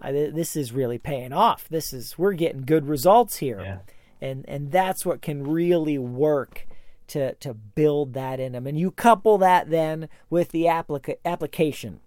[0.00, 1.68] uh, this is really paying off.
[1.68, 3.78] This is we're getting good results here." Yeah.
[4.20, 6.68] And and that's what can really work
[7.08, 8.68] to to build that in them.
[8.68, 11.98] And you couple that then with the applica- application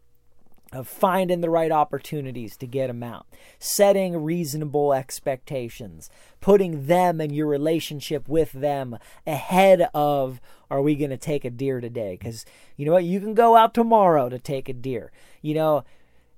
[0.72, 3.26] of finding the right opportunities to get them out,
[3.58, 6.10] setting reasonable expectations,
[6.41, 10.40] putting them and your relationship with them ahead of
[10.70, 12.16] are we going to take a deer today?
[12.20, 12.46] Because
[12.78, 15.12] you know what, you can go out tomorrow to take a deer.
[15.41, 15.84] You know,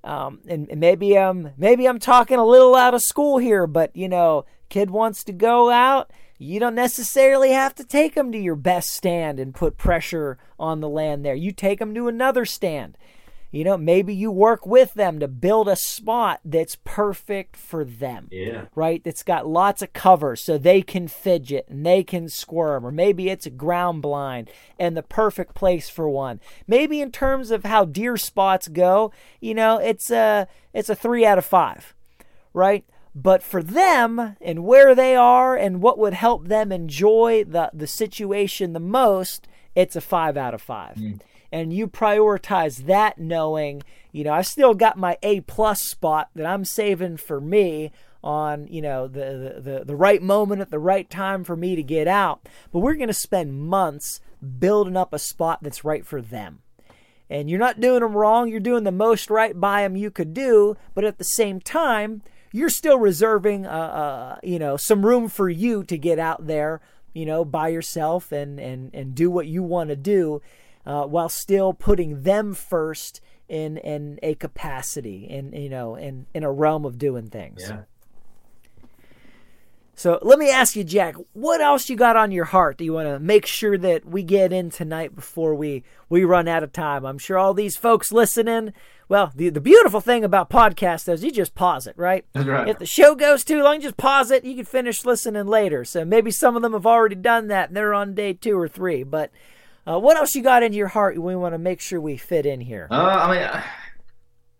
[0.04, 3.96] um, and, and maybe um maybe I'm talking a little out of school here, but
[3.96, 6.12] you know, kid wants to go out.
[6.38, 10.80] You don't necessarily have to take them to your best stand and put pressure on
[10.80, 11.36] the land there.
[11.36, 12.98] You take them to another stand
[13.52, 18.30] you know, maybe you work with them to build a spot that's perfect for them.
[18.32, 18.68] Yeah.
[18.76, 19.04] Right?
[19.04, 22.86] That's got lots of cover so they can fidget and they can squirm.
[22.86, 24.50] Or maybe it's a ground blind
[24.80, 26.40] and the perfect place for one.
[26.66, 29.12] Maybe in terms of how deer spots go,
[29.42, 31.94] you know, it's a it's a three out of five.
[32.54, 32.86] Right?
[33.14, 37.88] But for them and where they are and what would help them enjoy the, the
[37.88, 40.96] situation the most, it's a five out of five.
[40.96, 41.20] Mm
[41.52, 46.46] and you prioritize that knowing, you know, I still got my A plus spot that
[46.46, 47.92] I'm saving for me
[48.24, 51.84] on, you know, the, the, the right moment at the right time for me to
[51.84, 52.48] get out.
[52.72, 54.22] But we're going to spend months
[54.60, 56.60] building up a spot that's right for them.
[57.30, 58.50] And you're not doing them wrong.
[58.50, 60.78] You're doing the most right by them you could do.
[60.94, 62.22] But at the same time,
[62.52, 66.82] you're still reserving, uh, uh, you know, some room for you to get out there,
[67.14, 70.42] you know, by yourself and and and do what you want to do
[70.86, 76.44] uh, while still putting them first in in a capacity in you know in in
[76.44, 77.64] a realm of doing things.
[77.68, 77.82] Yeah.
[79.94, 82.78] So let me ask you, Jack, what else you got on your heart?
[82.80, 86.48] Do you want to make sure that we get in tonight before we we run
[86.48, 87.06] out of time?
[87.06, 88.74] I'm sure all these folks listening.
[89.10, 92.26] Well, the the beautiful thing about podcasts is you just pause it, right?
[92.34, 92.70] That's right.
[92.70, 94.44] If the show goes too long, just pause it.
[94.44, 95.86] You can finish listening later.
[95.86, 98.68] So maybe some of them have already done that and they're on day two or
[98.68, 99.04] three.
[99.04, 99.30] But
[99.88, 102.46] uh, what else you got in your heart we want to make sure we fit
[102.46, 102.88] in here?
[102.92, 103.64] Uh, I mean,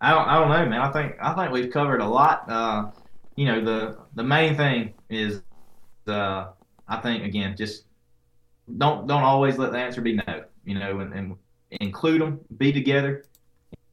[0.02, 0.82] I don't, I don't know, man.
[0.82, 2.50] I think, I think we've covered a lot.
[2.50, 2.92] Uh,
[3.36, 5.42] you know, the the main thing is,
[6.08, 6.48] uh,
[6.88, 7.86] I think again, just
[8.78, 10.44] don't don't always let the answer be no.
[10.66, 11.36] You know, and, and
[11.80, 13.26] include them, be together,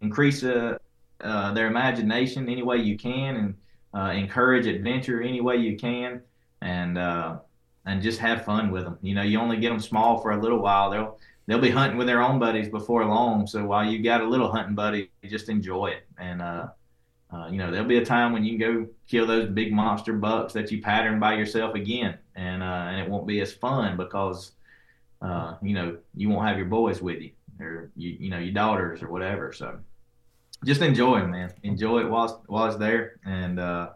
[0.01, 0.77] increase uh,
[1.21, 3.55] uh, their imagination any way you can, and
[3.95, 6.21] uh, encourage adventure any way you can,
[6.61, 7.39] and uh,
[7.89, 8.99] and just have fun with them.
[9.03, 10.91] You know, you only get them small for a little while.
[10.91, 13.47] They'll they'll be hunting with their own buddies before long.
[13.47, 16.07] So while you got a little hunting buddy, just enjoy it.
[16.19, 16.69] And uh,
[17.33, 20.13] uh, you know, there'll be a time when you can go kill those big monster
[20.13, 23.97] bucks that you pattern by yourself again, and uh, and it won't be as fun
[23.97, 24.53] because
[25.23, 28.53] uh, you know you won't have your boys with you or you you know your
[28.53, 29.53] daughters or whatever.
[29.53, 29.79] So
[30.65, 31.53] just enjoy it, man.
[31.63, 33.91] Enjoy it while while it's there, and uh,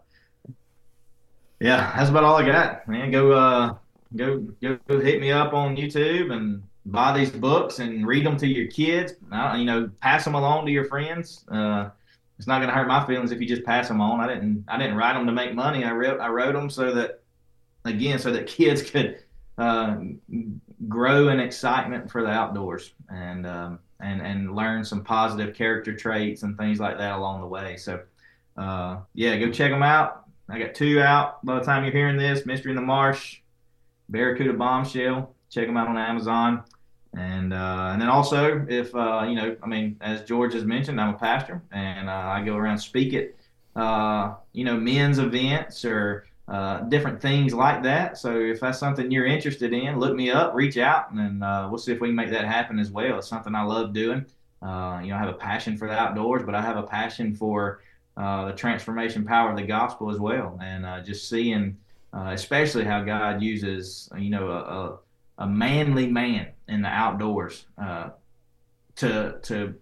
[1.60, 3.10] yeah, that's about all I got, man.
[3.10, 3.74] Go uh,
[4.16, 8.46] go go hit me up on YouTube and buy these books and read them to
[8.46, 9.14] your kids.
[9.56, 11.44] you know, pass them along to your friends.
[11.50, 11.90] Uh,
[12.38, 14.20] it's not going to hurt my feelings if you just pass them on.
[14.20, 15.84] I didn't I didn't write them to make money.
[15.84, 17.20] I wrote I wrote them so that
[17.84, 19.22] again so that kids could
[19.58, 19.98] uh,
[20.88, 26.42] grow in excitement for the outdoors and um, and and learn some positive character traits
[26.42, 27.76] and things like that along the way.
[27.76, 28.00] So
[28.56, 30.24] uh, yeah, go check them out.
[30.48, 32.44] I got two out by the time you're hearing this.
[32.44, 33.41] Mystery in the Marsh
[34.08, 35.34] Barracuda Bombshell.
[35.50, 36.64] Check them out on Amazon.
[37.14, 40.98] And uh, and then also, if uh, you know, I mean, as George has mentioned,
[40.98, 43.34] I'm a pastor, and uh, I go around speak at
[43.76, 48.16] uh, you know men's events or uh, different things like that.
[48.16, 51.78] So if that's something you're interested in, look me up, reach out, and uh, we'll
[51.78, 53.18] see if we can make that happen as well.
[53.18, 54.24] It's something I love doing.
[54.62, 57.82] you know, I have a passion for the outdoors, but I have a passion for
[58.16, 61.76] the transformation power of the gospel as well, and just seeing
[62.12, 64.98] uh, especially how God uses, you know, a, a,
[65.44, 68.10] a manly man in the outdoors uh,
[68.96, 69.74] to to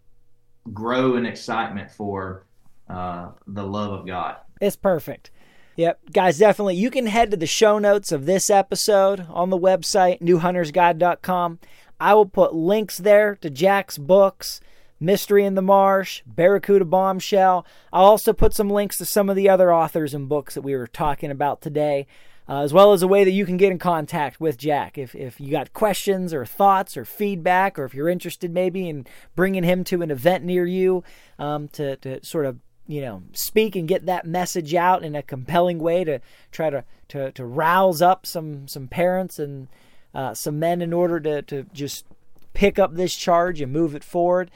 [0.73, 2.47] grow in excitement for
[2.89, 4.36] uh, the love of God.
[4.61, 5.31] It's perfect.
[5.77, 6.77] Yep, guys, definitely.
[6.77, 11.59] You can head to the show notes of this episode on the website, newhuntersguide.com.
[11.98, 14.61] I will put links there to Jack's books,
[15.01, 17.66] Mystery in the Marsh, Barracuda Bombshell.
[17.93, 20.77] I'll also put some links to some of the other authors and books that we
[20.77, 22.06] were talking about today.
[22.51, 24.98] uh, as well as a way that you can get in contact with Jack.
[24.98, 29.06] If, if you got questions or thoughts or feedback, or if you're interested maybe in
[29.36, 31.05] bringing him to an event near you
[31.39, 32.59] um, to, to sort of
[32.89, 36.20] you know speak and get that message out in a compelling way to
[36.51, 39.68] try to to, to rouse up some some parents and
[40.12, 42.05] uh, some men in order to, to just
[42.52, 44.51] pick up this charge and move it forward.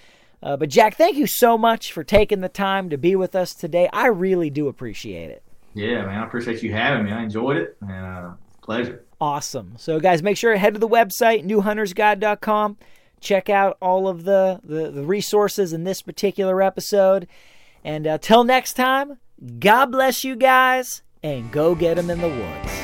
[0.44, 3.54] Uh, but Jack, thank you so much for taking the time to be with us
[3.54, 3.88] today.
[3.94, 5.42] I really do appreciate it.
[5.72, 7.12] Yeah, man, I appreciate you having me.
[7.12, 7.76] I enjoyed it.
[7.80, 8.30] And, uh,
[8.60, 9.04] pleasure.
[9.20, 9.74] Awesome.
[9.78, 12.76] So, guys, make sure to head to the website, newhuntersguide.com.
[13.20, 17.26] Check out all of the, the, the resources in this particular episode.
[17.82, 19.16] And until uh, next time,
[19.58, 22.83] God bless you guys and go get them in the woods.